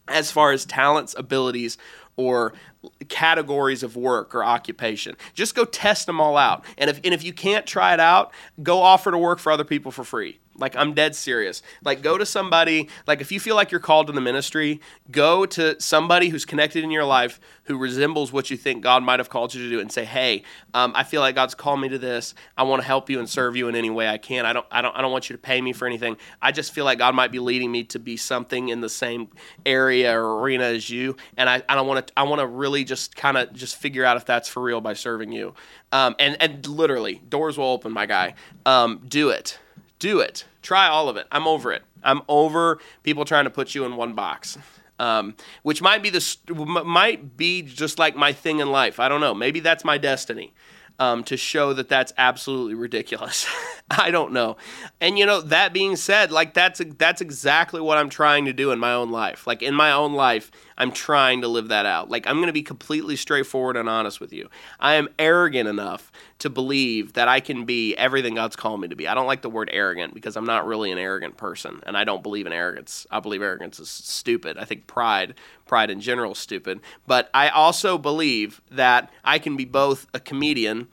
as 0.09 0.31
far 0.31 0.53
as 0.53 0.65
talents, 0.65 1.15
abilities, 1.17 1.79
or 2.17 2.53
categories 3.09 3.83
of 3.83 3.97
work 3.97 4.35
or 4.35 4.45
occupation. 4.45 5.17
Just 5.35 5.55
go 5.55 5.65
test 5.65 6.07
them 6.07 6.21
all 6.21 6.37
out. 6.37 6.65
And 6.77 6.91
if, 6.91 7.01
and 7.05 7.15
if 7.15 7.25
you 7.25 7.33
can't 7.33 7.67
try 7.67 7.95
it 7.95 8.01
out, 8.01 8.33
go 8.63 8.81
offer 8.81 9.11
to 9.11 9.19
work 9.19 9.39
for 9.39 9.53
other 9.53 9.65
people 9.65 9.91
for 9.91 10.05
free. 10.05 10.39
Like 10.57 10.77
I'm 10.77 10.93
dead 10.93 11.17
serious. 11.17 11.63
Like 11.83 12.03
go 12.03 12.19
to 12.19 12.27
somebody, 12.27 12.89
like 13.07 13.21
if 13.21 13.33
you 13.33 13.41
feel 13.41 13.57
like 13.57 13.71
you're 13.71 13.81
called 13.81 14.09
to 14.09 14.13
the 14.13 14.21
ministry, 14.21 14.81
go 15.11 15.47
to 15.47 15.81
somebody 15.81 16.29
who's 16.29 16.45
connected 16.45 16.85
in 16.85 16.91
your 16.91 17.05
life 17.05 17.41
who 17.65 17.79
resembles 17.79 18.33
what 18.33 18.51
you 18.51 18.57
think 18.57 18.83
God 18.83 19.03
might 19.03 19.21
have 19.21 19.31
called 19.31 19.55
you 19.55 19.63
to 19.63 19.71
do 19.71 19.81
and 19.81 19.91
say, 19.91 20.05
"Hey, 20.05 20.43
um, 20.75 20.93
I 20.95 21.05
feel 21.05 21.21
like 21.21 21.35
God's 21.35 21.55
called 21.55 21.81
me 21.81 21.89
to 21.89 21.99
this. 21.99 22.35
I 22.57 22.65
want 22.65 22.83
to 22.83 22.87
help 22.87 23.09
you 23.09 23.19
and 23.19 23.29
serve 23.29 23.57
you 23.57 23.69
in 23.69 23.75
any 23.75 23.89
way 23.89 24.09
I 24.09 24.19
can. 24.19 24.45
I 24.45 24.53
don't 24.53 24.67
I 24.71 24.83
don't 24.83 24.95
I 24.97 25.01
don't 25.01 25.13
want 25.13 25.31
you 25.31 25.37
to 25.37 25.41
pay 25.43 25.61
me 25.61 25.73
for 25.73 25.87
anything. 25.87 26.19
I 26.43 26.53
just 26.53 26.73
feel 26.73 26.85
like 26.85 26.99
God 26.99 27.15
might 27.15 27.33
be 27.33 27.39
leading 27.39 27.73
me 27.73 27.85
to 27.85 27.99
be 27.99 28.19
something 28.19 28.69
in 28.69 28.83
the 28.83 28.91
same 28.91 29.29
area 29.65 30.15
or 30.19 30.41
arena 30.41 30.65
as 30.65 30.91
you, 30.91 31.17
and 31.37 31.49
I, 31.49 31.63
I 31.69 31.75
don't 31.75 31.87
want 31.87 32.07
to 32.07 32.13
I 32.17 32.25
want 32.25 32.41
to 32.41 32.47
really 32.47 32.85
just 32.85 33.17
kind 33.17 33.39
of 33.39 33.53
just 33.55 33.77
figure 33.77 34.05
out 34.05 34.19
if 34.19 34.27
that's 34.27 34.49
for 34.49 34.63
real 34.63 34.83
by 34.83 34.93
serving 34.93 35.33
you. 35.33 35.55
Um, 35.93 36.15
and 36.19 36.37
and 36.41 36.67
literally, 36.67 37.23
doors 37.29 37.57
will 37.57 37.67
open, 37.67 37.93
my 37.93 38.07
guy. 38.07 38.35
Um, 38.67 39.01
do 39.09 39.31
it 39.31 39.59
do 40.03 40.19
it. 40.19 40.45
Try 40.63 40.89
all 40.89 41.09
of 41.09 41.17
it. 41.17 41.29
I'm 41.31 41.47
over 41.47 41.73
it. 41.73 41.83
I'm 42.03 42.23
over 42.29 42.81
people 43.05 43.25
trying 43.25 43.45
to 43.45 43.51
put 43.51 43.73
you 43.73 43.85
in 43.85 43.95
one 43.95 44.15
box. 44.15 44.59
Um, 44.99 45.37
which 45.63 45.81
might 45.81 46.03
be 46.03 46.11
the 46.11 46.37
might 46.85 47.37
be 47.37 47.63
just 47.63 47.99
like 47.99 48.15
my 48.17 48.33
thing 48.33 48.59
in 48.59 48.71
life. 48.71 48.99
I 49.01 49.09
don't 49.09 49.21
know. 49.21 49.33
Maybe 49.33 49.61
that's 49.61 49.85
my 49.85 49.99
destiny 49.99 50.53
um, 50.99 51.25
to 51.25 51.37
show 51.37 51.73
that 51.73 51.89
that's 51.89 52.13
absolutely 52.19 52.75
ridiculous. 52.75 53.47
I 53.99 54.11
don't 54.11 54.33
know. 54.33 54.57
And 55.01 55.19
you 55.19 55.27
know, 55.27 55.41
that 55.43 55.73
being 55.73 55.97
said, 55.97 56.33
like 56.33 56.55
that's 56.55 56.81
that's 56.97 57.21
exactly 57.21 57.81
what 57.81 57.99
I'm 57.99 58.09
trying 58.09 58.47
to 58.47 58.53
do 58.53 58.71
in 58.71 58.79
my 58.79 58.95
own 58.95 59.11
life. 59.11 59.47
Like 59.47 59.63
in 59.63 59.75
my 59.75 59.93
own 59.93 60.15
life, 60.15 60.51
I'm 60.79 60.93
trying 60.93 61.43
to 61.43 61.49
live 61.49 61.69
that 61.69 61.85
out. 61.85 62.09
Like 62.09 62.27
I'm 62.27 62.37
going 62.37 62.47
to 62.47 62.55
be 62.55 62.63
completely 62.63 63.17
straightforward 63.17 63.77
and 63.77 63.89
honest 63.89 64.19
with 64.19 64.33
you. 64.33 64.49
I 64.81 64.95
am 64.95 65.09
arrogant 65.19 65.69
enough 65.69 66.11
to 66.39 66.49
believe 66.49 67.13
that 67.13 67.29
I 67.29 67.41
can 67.41 67.67
be 67.67 67.95
everything 67.97 68.37
God's 68.37 68.57
called 68.57 68.81
me 68.81 68.89
to 68.89 68.97
be. 68.97 69.07
I 69.07 69.15
don't 69.15 69.27
like 69.27 69.43
the 69.43 69.51
word 69.51 69.69
arrogant 69.73 70.15
because 70.15 70.37
I'm 70.37 70.47
not 70.47 70.67
really 70.67 70.91
an 70.91 70.99
arrogant 70.99 71.37
person 71.37 71.81
and 71.85 71.97
I 71.97 72.05
don't 72.05 72.23
believe 72.23 72.47
in 72.47 72.53
arrogance. 72.53 73.07
I 73.11 73.21
believe 73.21 73.43
arrogance 73.43 73.79
is 73.79 73.91
stupid. 73.91 74.57
I 74.57 74.65
think 74.65 74.87
pride, 74.87 75.35
pride 75.67 75.91
in 75.91 76.01
general 76.01 76.33
is 76.33 76.39
stupid. 76.39 76.81
But 77.07 77.29
I 77.35 77.51
also 77.51 77.99
believe 77.99 78.63
that 78.71 79.11
I 79.23 79.39
can 79.39 79.57
be 79.57 79.67
both 79.67 80.07
a 80.15 80.21
comedian 80.21 80.89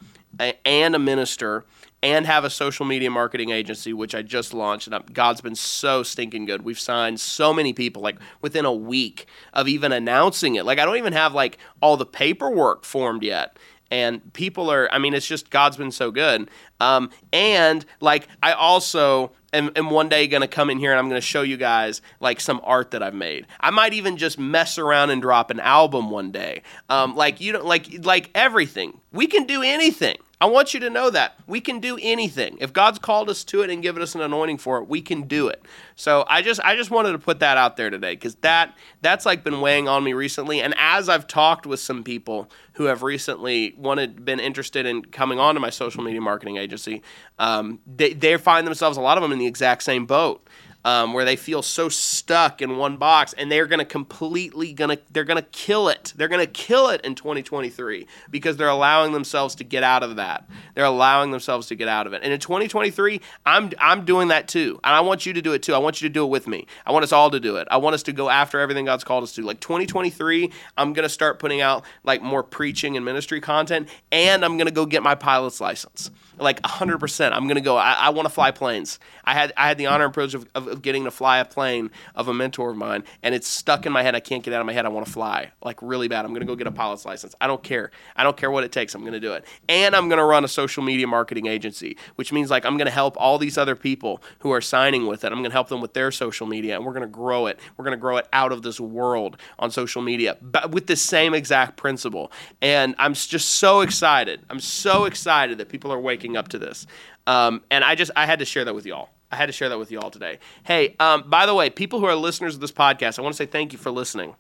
and 0.65 0.96
a 0.96 1.00
minister 1.00 1.65
and 2.01 2.25
have 2.25 2.44
a 2.44 2.50
social 2.50 2.86
media 2.86 3.10
marketing 3.10 3.50
agency, 3.50 3.94
which 3.94 4.15
I 4.15 4.22
just 4.22 4.53
launched. 4.53 4.88
And 4.88 5.13
God's 5.13 5.41
been 5.41 5.56
so 5.56 6.03
stinking 6.03 6.46
good. 6.46 6.62
We've 6.62 6.79
signed 6.79 7.20
so 7.20 7.53
many 7.53 7.74
people, 7.74 8.01
like 8.01 8.18
within 8.41 8.65
a 8.65 8.74
week 8.74 9.25
of 9.53 9.68
even 9.68 9.91
announcing 9.91 10.56
it. 10.56 10.65
Like 10.65 10.79
I 10.79 10.86
don't 10.86 10.98
even 10.98 11.13
have 11.13 11.34
like 11.34 11.58
all 11.82 11.98
the 11.98 12.06
paperwork 12.06 12.86
formed 12.86 13.24
yet. 13.24 13.58
And 13.91 14.34
people 14.34 14.72
are, 14.72 14.88
I 14.91 15.00
mean, 15.00 15.13
it's 15.13 15.27
just 15.27 15.50
God's 15.50 15.75
been 15.75 15.91
so 15.91 16.12
good. 16.12 16.50
Um, 16.79 17.10
and 17.34 17.84
like 18.00 18.27
I 18.44 18.53
also 18.53 19.32
am, 19.51 19.72
am 19.75 19.89
one 19.89 20.10
day 20.10 20.27
to 20.27 20.48
come 20.48 20.70
in 20.70 20.77
here 20.77 20.91
and 20.91 21.00
I'm 21.00 21.10
to 21.10 21.22
show 21.22 21.41
you 21.41 21.58
guys 21.58 22.01
like 22.20 22.39
some 22.39 22.62
art 22.63 22.91
that 22.91 23.01
I've 23.01 23.15
made. 23.15 23.48
I 23.60 23.72
might 23.72 23.94
even 23.94 24.18
just 24.18 24.38
mess 24.38 24.77
around 24.77 25.10
and 25.10 25.22
drop 25.22 25.50
an 25.50 25.60
album 25.60 26.12
one 26.12 26.32
day. 26.32 26.62
Um, 26.89 27.15
like 27.15 27.41
you 27.41 27.53
know, 27.53 27.65
like 27.65 28.06
like 28.06 28.29
everything. 28.36 29.00
We 29.12 29.27
can 29.27 29.46
do 29.46 29.63
anything. 29.63 30.18
I 30.41 30.46
want 30.46 30.74
you 30.74 30.79
to 30.79 30.89
know 30.89 31.10
that 31.10 31.36
we 31.48 31.60
can 31.60 31.81
do 31.81 32.00
anything. 32.01 32.58
If 32.62 32.72
God's 32.72 32.98
called 32.98 33.29
us 33.29 33.43
to 33.46 33.62
it 33.62 33.69
and 33.69 33.84
given 33.84 34.01
us 34.01 34.15
an 34.15 34.22
anointing 34.22 34.60
for 34.60 34.77
it, 34.77 34.88
we 34.88 35.01
can 35.01 35.24
do 35.24 35.50
it. 35.50 35.62
So 35.96 36.24
I 36.29 36.41
just 36.41 36.62
I 36.62 36.77
just 36.77 36.91
wanted 36.91 37.12
to 37.12 37.19
put 37.19 37.39
that 37.39 37.58
out 37.58 37.75
there 37.75 37.89
today 37.89 38.13
because 38.13 38.36
that 38.36 38.77
that's 39.01 39.25
like 39.25 39.43
been 39.43 39.60
weighing 39.60 39.89
on 39.89 40.01
me 40.01 40.13
recently. 40.13 40.62
And 40.62 40.74
as 40.77 41.10
I've 41.10 41.27
talked 41.27 41.65
with 41.65 41.81
some 41.81 42.05
people 42.05 42.50
who 42.74 42.86
have 42.86 43.03
recently 43.03 43.75
wanted 43.77 44.24
been 44.24 44.39
interested 44.39 44.86
in 44.86 45.03
coming 45.03 45.39
on 45.39 45.55
to 45.55 45.60
my 45.60 45.69
social 45.69 46.03
media 46.03 46.22
marketing 46.22 46.55
agency, 46.55 47.01
um, 47.38 47.79
they 47.86 48.13
they 48.13 48.38
find 48.38 48.65
themselves 48.65 48.96
a 48.96 49.01
lot 49.01 49.17
of 49.17 49.22
them 49.22 49.34
in 49.34 49.39
the 49.39 49.48
exact 49.48 49.84
same 49.84 50.05
boat 50.05 50.48
um, 50.86 51.14
where 51.14 51.26
they 51.26 51.36
feel 51.36 51.62
so 51.62 51.90
stuck 51.90 52.62
in 52.62 52.78
one 52.78 52.98
box 52.98 53.34
and 53.34 53.52
they're 53.52 53.68
going 53.68 53.80
to 53.80 53.86
completely 53.86 54.74
gonna 54.74 54.98
they're 55.12 55.24
going 55.24 55.42
to 55.42 55.50
kill 55.50 55.90
it. 55.90 56.14
They're 56.16 56.28
going 56.28 56.46
to 56.46 56.52
kill 56.52 56.90
it 56.90 57.02
in 57.02 57.16
2023 57.16 58.08
because 58.30 58.58
they're 58.58 58.70
allowing 58.70 59.12
themselves 59.12 59.56
to 59.56 59.64
get 59.64 59.84
out 59.84 60.04
of 60.04 60.16
that. 60.16 60.50
They're 60.76 60.86
allowing 60.86 61.32
themselves 61.32 61.68
to 61.68 61.76
get 61.76 61.88
out 61.88 62.08
of 62.08 62.14
it. 62.14 62.22
And 62.24 62.32
in 62.32 62.40
2023 62.40 63.22
i'm 63.46 63.72
i'm 63.80 64.06
doing 64.06 64.30
that 64.30 64.48
too. 64.48 64.80
And 64.84 64.96
i 64.96 65.02
want 65.02 65.26
you 65.26 65.34
to 65.34 65.42
do 65.42 65.54
it 65.54 65.64
too. 65.64 65.74
I 65.74 65.80
want 65.80 66.02
you 66.02 66.08
to 66.08 66.14
do 66.14 66.24
it 66.24 66.30
with 66.30 66.48
me. 66.48 66.66
I 66.86 66.92
want 66.92 67.04
us 67.04 67.12
all 67.12 67.30
to 67.32 67.40
do 67.40 67.58
it. 67.58 67.68
I 67.70 67.78
want 67.78 67.94
us 67.94 68.04
to 68.04 68.14
go 68.14 68.30
after 68.30 68.60
everything 68.60 68.86
god's 68.86 69.04
called 69.04 69.24
us 69.24 69.34
to. 69.34 69.42
Like 69.42 69.60
2023 69.60 70.52
i'm 70.78 70.94
going 70.94 71.04
to 71.04 71.10
start 71.10 71.40
putting 71.40 71.62
out 71.62 71.84
like 72.04 72.22
more 72.22 72.44
preaching 72.44 72.96
and 72.96 73.06
ministry 73.06 73.42
content 73.42 73.90
and 74.12 74.46
i'm 74.46 74.58
going 74.58 74.68
to 74.68 74.74
go 74.74 74.86
get 74.86 75.04
my 75.04 75.16
pilot's 75.16 75.60
license. 75.62 76.12
Like 76.38 76.62
100%. 76.62 77.32
I'm 77.34 77.44
going 77.44 77.56
to 77.56 77.62
go. 77.62 77.76
I, 77.76 77.94
I 77.94 78.10
want 78.10 78.28
to 78.28 78.34
fly 78.34 78.52
planes. 78.52 79.00
I 79.26 79.34
had 79.34 79.54
I 79.58 79.68
had 79.68 79.78
the 79.78 79.88
honor 79.88 80.06
and 80.06 80.14
privilege 80.14 80.36
of, 80.36 80.48
of, 80.56 80.68
of, 80.70 80.82
getting 80.82 81.04
to 81.06 81.12
fly 81.12 81.40
a 81.40 81.46
plane 81.46 81.92
of 82.16 82.28
a 82.28 82.34
mentor 82.34 82.72
of 82.72 82.78
mine, 82.78 83.04
and 83.24 83.36
it's 83.36 83.48
stuck 83.48 83.86
in 83.86 83.92
my 83.92 84.04
head. 84.04 84.16
I 84.16 84.20
can't 84.20 84.44
get 84.44 84.54
out 84.54 84.62
of 84.62 84.66
my 84.66 84.74
head. 84.74 84.86
I 84.86 84.90
want 84.90 85.06
to 85.06 85.12
fly 85.12 85.52
like 85.64 85.82
really 85.82 86.08
bad. 86.08 86.26
I'm 86.26 86.32
going 86.32 86.42
to 86.42 86.48
go 86.48 86.56
get 86.56 86.68
a 86.68 86.72
pilot's 86.72 87.06
license. 87.06 87.36
I 87.42 87.48
don't 87.48 87.64
care. 87.64 87.92
I 88.16 88.24
don't 88.24 88.38
care 88.38 88.52
what 88.52 88.64
it 88.64 88.72
takes. 88.72 88.96
I'm 88.96 89.02
going 89.02 89.14
to 89.14 89.20
do 89.20 89.34
it. 89.34 89.46
And 89.68 89.96
I'm 89.96 90.10
going 90.10 90.20
to 90.20 90.26
run 90.26 90.44
a 90.44 90.48
social 90.48 90.84
media 90.84 91.08
marketing 91.08 91.48
agency, 91.48 91.98
which 92.16 92.32
means 92.32 92.50
like 92.50 92.65
I'm 92.65 92.78
going 92.78 92.88
to 92.88 92.91
help 92.91 93.15
all 93.20 93.38
these 93.38 93.58
other 93.58 93.76
people 93.76 94.22
who 94.39 94.52
are 94.52 94.62
signing 94.62 95.08
with 95.08 95.24
it. 95.24 95.32
I'm 95.32 95.39
going 95.39 95.52
to 95.52 95.52
help 95.52 95.70
them 95.70 95.82
with 95.82 95.93
their 95.93 96.12
social 96.12 96.48
media, 96.48 96.76
and 96.76 96.86
we're 96.86 96.93
going 96.93 97.02
to 97.02 97.08
grow 97.08 97.48
it. 97.48 97.60
We're 97.78 97.86
going 97.86 97.98
to 97.98 98.02
grow 98.02 98.17
it 98.17 98.28
out 98.34 98.52
of 98.52 98.62
this 98.62 98.80
world 98.80 99.38
on 99.58 99.72
social 99.72 100.02
media, 100.02 100.38
but 100.41 100.72
with 100.72 100.88
the 100.88 100.96
same 100.96 101.34
exact 101.34 101.78
principle. 101.78 102.32
And 102.62 102.96
I'm 102.98 103.13
just 103.13 103.50
so 103.50 103.82
excited. 103.82 104.41
I'm 104.50 104.60
so 104.60 105.06
excited 105.06 105.58
that 105.58 105.70
people 105.70 105.91
are 105.91 106.00
waking 106.00 106.38
up 106.38 106.50
to 106.50 106.60
this. 106.60 106.86
Um, 107.28 107.62
and 107.70 107.84
I 107.84 107.96
just 107.96 108.12
I 108.15 108.26
had 108.26 108.39
to 108.39 108.46
share 108.46 108.65
that 108.65 108.74
with 108.74 108.86
y'all. 108.86 109.10
I 109.32 109.36
had 109.36 109.46
to 109.46 109.52
share 109.52 109.70
that 109.70 109.80
with 109.80 109.92
you 109.92 110.00
all 110.00 110.10
today. 110.10 110.39
Hey, 110.63 110.96
um, 111.00 111.30
by 111.30 111.46
the 111.46 111.54
way, 111.54 111.70
people 111.70 112.00
who 112.00 112.06
are 112.06 112.15
listeners 112.15 112.56
of 112.56 112.62
this 112.62 112.72
podcast, 112.72 113.20
I 113.20 113.22
want 113.22 113.34
to 113.34 113.38
say 113.38 113.46
thank 113.46 113.74
you 113.74 113.80
for 113.80 113.92
listening. 113.92 114.36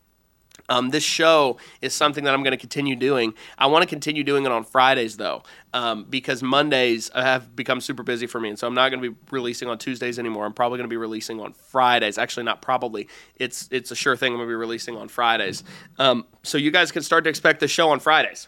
Um, 0.67 0.89
this 0.89 1.03
show 1.03 1.57
is 1.81 1.93
something 1.93 2.25
that 2.25 2.33
I'm 2.33 2.43
going 2.43 2.51
to 2.51 2.57
continue 2.57 2.95
doing. 2.95 3.33
I 3.57 3.67
want 3.67 3.83
to 3.83 3.87
continue 3.87 4.23
doing 4.23 4.45
it 4.45 4.51
on 4.51 4.63
Fridays 4.63 5.15
though, 5.17 5.43
um, 5.73 6.05
because 6.09 6.43
Mondays 6.43 7.09
have 7.15 7.55
become 7.55 7.79
super 7.81 8.03
busy 8.03 8.27
for 8.27 8.39
me, 8.39 8.49
and 8.49 8.59
so 8.59 8.67
I'm 8.67 8.73
not 8.73 8.89
going 8.89 9.01
to 9.01 9.11
be 9.11 9.17
releasing 9.31 9.67
on 9.67 9.77
Tuesdays 9.77 10.19
anymore. 10.19 10.45
I'm 10.45 10.53
probably 10.53 10.77
going 10.77 10.89
to 10.89 10.93
be 10.93 10.97
releasing 10.97 11.39
on 11.39 11.53
Fridays. 11.53 12.17
Actually, 12.17 12.43
not 12.43 12.61
probably. 12.61 13.07
It's 13.37 13.69
it's 13.71 13.91
a 13.91 13.95
sure 13.95 14.17
thing. 14.17 14.33
I'm 14.33 14.37
going 14.37 14.47
to 14.47 14.51
be 14.51 14.55
releasing 14.55 14.97
on 14.97 15.07
Fridays. 15.07 15.63
Um, 15.97 16.25
so 16.43 16.57
you 16.57 16.71
guys 16.71 16.91
can 16.91 17.03
start 17.03 17.23
to 17.23 17.29
expect 17.29 17.61
the 17.61 17.67
show 17.67 17.89
on 17.89 17.99
Fridays 17.99 18.47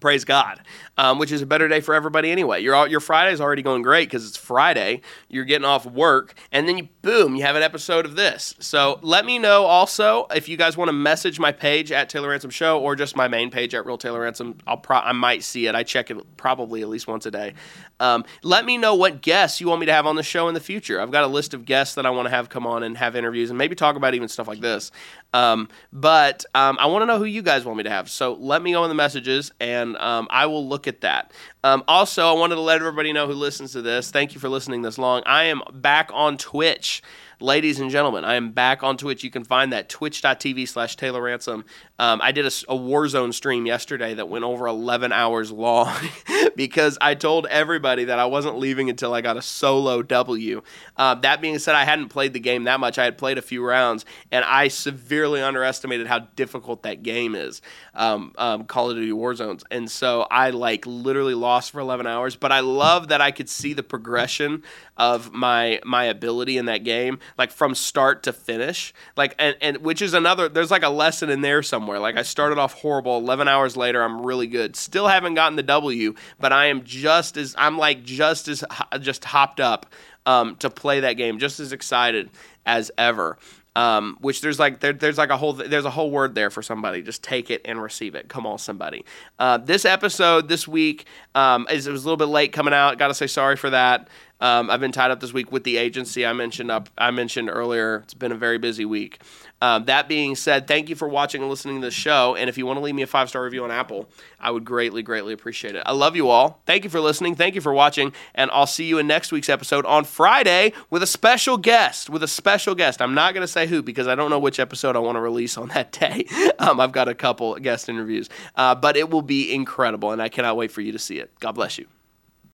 praise 0.00 0.24
God, 0.24 0.60
um, 0.96 1.18
which 1.18 1.32
is 1.32 1.42
a 1.42 1.46
better 1.46 1.68
day 1.68 1.80
for 1.80 1.94
everybody 1.94 2.30
anyway. 2.30 2.60
Your 2.62 2.86
your 2.88 3.00
Friday's 3.00 3.40
already 3.40 3.62
going 3.62 3.82
great 3.82 4.08
because 4.08 4.26
it's 4.26 4.36
Friday. 4.36 5.00
You're 5.28 5.44
getting 5.44 5.64
off 5.64 5.86
work, 5.86 6.34
and 6.52 6.68
then 6.68 6.78
you 6.78 6.88
boom, 7.02 7.36
you 7.36 7.42
have 7.42 7.56
an 7.56 7.62
episode 7.62 8.04
of 8.04 8.16
this. 8.16 8.54
So 8.60 8.98
let 9.02 9.24
me 9.24 9.38
know 9.38 9.64
also 9.64 10.26
if 10.34 10.48
you 10.48 10.56
guys 10.56 10.76
want 10.76 10.88
to 10.88 10.92
message 10.92 11.38
my 11.38 11.52
page 11.52 11.92
at 11.92 12.08
Taylor 12.08 12.30
Ransom 12.30 12.50
Show 12.50 12.80
or 12.80 12.96
just 12.96 13.16
my 13.16 13.28
main 13.28 13.50
page 13.50 13.74
at 13.74 13.86
Real 13.86 13.98
Taylor 13.98 14.20
Ransom. 14.20 14.58
I'll 14.66 14.76
pro- 14.76 14.98
I 14.98 15.12
might 15.12 15.42
see 15.42 15.66
it. 15.66 15.74
I 15.74 15.82
check 15.82 16.10
it 16.10 16.36
probably 16.36 16.82
at 16.82 16.88
least 16.88 17.06
once 17.06 17.26
a 17.26 17.30
day. 17.30 17.54
Um, 18.00 18.24
let 18.42 18.64
me 18.64 18.76
know 18.76 18.94
what 18.94 19.22
guests 19.22 19.60
you 19.60 19.68
want 19.68 19.80
me 19.80 19.86
to 19.86 19.92
have 19.92 20.06
on 20.06 20.16
the 20.16 20.22
show 20.22 20.48
in 20.48 20.54
the 20.54 20.60
future. 20.60 21.00
I've 21.00 21.10
got 21.10 21.24
a 21.24 21.28
list 21.28 21.54
of 21.54 21.64
guests 21.64 21.94
that 21.94 22.06
I 22.06 22.10
want 22.10 22.26
to 22.26 22.30
have 22.30 22.48
come 22.48 22.66
on 22.66 22.82
and 22.82 22.96
have 22.96 23.16
interviews 23.16 23.50
and 23.50 23.58
maybe 23.58 23.74
talk 23.74 23.96
about 23.96 24.14
even 24.14 24.28
stuff 24.28 24.48
like 24.48 24.60
this. 24.60 24.90
Um, 25.34 25.68
but 25.92 26.44
um, 26.54 26.78
I 26.80 26.86
want 26.86 27.02
to 27.02 27.06
know 27.06 27.18
who 27.18 27.24
you 27.24 27.42
guys 27.42 27.64
want 27.64 27.76
me 27.76 27.82
to 27.82 27.90
have. 27.90 28.08
So 28.08 28.34
let 28.34 28.62
me 28.62 28.72
know 28.72 28.84
in 28.84 28.88
the 28.88 28.94
messages 28.94 29.52
and 29.60 29.96
um, 29.96 30.28
I 30.30 30.46
will 30.46 30.66
look 30.66 30.86
at 30.86 31.00
that. 31.00 31.32
Um, 31.64 31.82
also, 31.88 32.26
I 32.28 32.32
wanted 32.32 32.54
to 32.54 32.60
let 32.60 32.78
everybody 32.78 33.12
know 33.12 33.26
who 33.26 33.34
listens 33.34 33.72
to 33.72 33.82
this. 33.82 34.10
Thank 34.12 34.34
you 34.34 34.40
for 34.40 34.48
listening 34.48 34.82
this 34.82 34.96
long. 34.96 35.22
I 35.26 35.44
am 35.44 35.60
back 35.72 36.10
on 36.14 36.38
Twitch 36.38 37.02
ladies 37.44 37.78
and 37.78 37.90
gentlemen, 37.90 38.24
I 38.24 38.34
am 38.36 38.52
back 38.52 38.82
on 38.82 38.96
Twitch. 38.96 39.22
You 39.22 39.30
can 39.30 39.44
find 39.44 39.72
that 39.72 39.90
twitch.tv 39.90 40.66
slash 40.66 40.96
Taylor 40.96 41.20
Ransom. 41.20 41.66
Um, 41.98 42.20
I 42.22 42.32
did 42.32 42.46
a, 42.46 42.48
a 42.48 42.76
Warzone 42.76 43.34
stream 43.34 43.66
yesterday 43.66 44.14
that 44.14 44.30
went 44.30 44.44
over 44.44 44.66
11 44.66 45.12
hours 45.12 45.52
long 45.52 45.94
because 46.56 46.96
I 47.02 47.14
told 47.14 47.46
everybody 47.46 48.04
that 48.04 48.18
I 48.18 48.24
wasn't 48.24 48.58
leaving 48.58 48.88
until 48.88 49.12
I 49.12 49.20
got 49.20 49.36
a 49.36 49.42
solo 49.42 50.02
W. 50.02 50.62
Uh, 50.96 51.16
that 51.16 51.42
being 51.42 51.58
said, 51.58 51.74
I 51.74 51.84
hadn't 51.84 52.08
played 52.08 52.32
the 52.32 52.40
game 52.40 52.64
that 52.64 52.80
much. 52.80 52.98
I 52.98 53.04
had 53.04 53.18
played 53.18 53.36
a 53.36 53.42
few 53.42 53.64
rounds, 53.64 54.06
and 54.32 54.42
I 54.44 54.68
severely 54.68 55.42
underestimated 55.42 56.06
how 56.06 56.20
difficult 56.20 56.82
that 56.84 57.02
game 57.02 57.34
is, 57.34 57.60
um, 57.92 58.32
um, 58.38 58.64
Call 58.64 58.90
of 58.90 58.96
Duty 58.96 59.12
Warzones. 59.12 59.62
And 59.70 59.90
so 59.90 60.26
I 60.30 60.50
like 60.50 60.86
literally 60.86 61.34
lost 61.34 61.72
for 61.72 61.80
11 61.80 62.06
hours, 62.06 62.36
but 62.36 62.52
I 62.52 62.60
love 62.60 63.08
that 63.08 63.20
I 63.20 63.30
could 63.32 63.50
see 63.50 63.74
the 63.74 63.82
progression 63.82 64.62
of 64.96 65.32
my 65.32 65.80
my 65.84 66.04
ability 66.04 66.56
in 66.56 66.66
that 66.66 66.84
game 66.84 67.18
like 67.38 67.50
from 67.50 67.74
start 67.74 68.22
to 68.22 68.32
finish 68.32 68.92
like 69.16 69.34
and, 69.38 69.56
and 69.60 69.76
which 69.78 70.02
is 70.02 70.14
another 70.14 70.48
there's 70.48 70.70
like 70.70 70.82
a 70.82 70.88
lesson 70.88 71.30
in 71.30 71.40
there 71.40 71.62
somewhere 71.62 71.98
like 71.98 72.16
i 72.16 72.22
started 72.22 72.58
off 72.58 72.74
horrible 72.74 73.16
11 73.18 73.48
hours 73.48 73.76
later 73.76 74.02
i'm 74.02 74.24
really 74.24 74.46
good 74.46 74.76
still 74.76 75.08
haven't 75.08 75.34
gotten 75.34 75.56
the 75.56 75.62
w 75.62 76.14
but 76.40 76.52
i 76.52 76.66
am 76.66 76.84
just 76.84 77.36
as 77.36 77.54
i'm 77.58 77.78
like 77.78 78.04
just 78.04 78.48
as 78.48 78.64
just 79.00 79.24
hopped 79.24 79.60
up 79.60 79.86
um, 80.26 80.56
to 80.56 80.70
play 80.70 81.00
that 81.00 81.14
game 81.14 81.38
just 81.38 81.60
as 81.60 81.72
excited 81.72 82.30
as 82.64 82.90
ever 82.96 83.36
um, 83.76 84.16
which 84.20 84.40
there's 84.40 84.58
like 84.58 84.80
there, 84.80 84.92
there's 84.92 85.18
like 85.18 85.30
a 85.30 85.36
whole 85.36 85.52
there's 85.52 85.84
a 85.84 85.90
whole 85.90 86.10
word 86.10 86.34
there 86.34 86.50
for 86.50 86.62
somebody. 86.62 87.02
Just 87.02 87.22
take 87.22 87.50
it 87.50 87.62
and 87.64 87.82
receive 87.82 88.14
it. 88.14 88.28
Come 88.28 88.46
on, 88.46 88.58
somebody. 88.58 89.04
Uh, 89.38 89.58
this 89.58 89.84
episode 89.84 90.48
this 90.48 90.68
week 90.68 91.06
um, 91.34 91.66
is 91.70 91.86
it 91.86 91.92
was 91.92 92.04
a 92.04 92.06
little 92.06 92.16
bit 92.16 92.32
late 92.32 92.52
coming 92.52 92.72
out. 92.72 92.98
Got 92.98 93.08
to 93.08 93.14
say 93.14 93.26
sorry 93.26 93.56
for 93.56 93.70
that. 93.70 94.08
Um, 94.44 94.68
I've 94.68 94.80
been 94.80 94.92
tied 94.92 95.10
up 95.10 95.20
this 95.20 95.32
week 95.32 95.50
with 95.50 95.64
the 95.64 95.78
agency 95.78 96.26
I 96.26 96.34
mentioned 96.34 96.70
up 96.70 96.90
I 96.98 97.10
mentioned 97.12 97.48
earlier. 97.48 98.02
It's 98.04 98.12
been 98.12 98.30
a 98.30 98.36
very 98.36 98.58
busy 98.58 98.84
week. 98.84 99.22
Um, 99.62 99.86
that 99.86 100.06
being 100.06 100.36
said, 100.36 100.68
thank 100.68 100.90
you 100.90 100.96
for 100.96 101.08
watching 101.08 101.40
and 101.40 101.48
listening 101.48 101.80
to 101.80 101.86
the 101.86 101.90
show. 101.90 102.36
And 102.36 102.50
if 102.50 102.58
you 102.58 102.66
want 102.66 102.76
to 102.76 102.82
leave 102.82 102.94
me 102.94 103.00
a 103.00 103.06
five 103.06 103.30
star 103.30 103.42
review 103.42 103.64
on 103.64 103.70
Apple, 103.70 104.06
I 104.38 104.50
would 104.50 104.66
greatly, 104.66 105.02
greatly 105.02 105.32
appreciate 105.32 105.76
it. 105.76 105.82
I 105.86 105.92
love 105.92 106.14
you 106.14 106.28
all. 106.28 106.60
Thank 106.66 106.84
you 106.84 106.90
for 106.90 107.00
listening. 107.00 107.36
Thank 107.36 107.54
you 107.54 107.62
for 107.62 107.72
watching. 107.72 108.12
And 108.34 108.50
I'll 108.50 108.66
see 108.66 108.84
you 108.84 108.98
in 108.98 109.06
next 109.06 109.32
week's 109.32 109.48
episode 109.48 109.86
on 109.86 110.04
Friday 110.04 110.74
with 110.90 111.02
a 111.02 111.06
special 111.06 111.56
guest. 111.56 112.10
With 112.10 112.22
a 112.22 112.28
special 112.28 112.74
guest. 112.74 113.00
I'm 113.00 113.14
not 113.14 113.32
going 113.32 113.46
to 113.46 113.50
say 113.50 113.66
who 113.66 113.82
because 113.82 114.06
I 114.06 114.14
don't 114.14 114.28
know 114.28 114.38
which 114.38 114.60
episode 114.60 114.94
I 114.94 114.98
want 114.98 115.16
to 115.16 115.22
release 115.22 115.56
on 115.56 115.68
that 115.74 115.90
day. 115.90 116.26
Um, 116.58 116.80
I've 116.80 116.92
got 116.92 117.08
a 117.08 117.14
couple 117.14 117.54
guest 117.54 117.88
interviews, 117.88 118.28
uh, 118.56 118.74
but 118.74 118.98
it 118.98 119.08
will 119.08 119.22
be 119.22 119.54
incredible. 119.54 120.12
And 120.12 120.20
I 120.20 120.28
cannot 120.28 120.58
wait 120.58 120.70
for 120.70 120.82
you 120.82 120.92
to 120.92 120.98
see 120.98 121.18
it. 121.18 121.32
God 121.40 121.52
bless 121.52 121.78
you. 121.78 121.86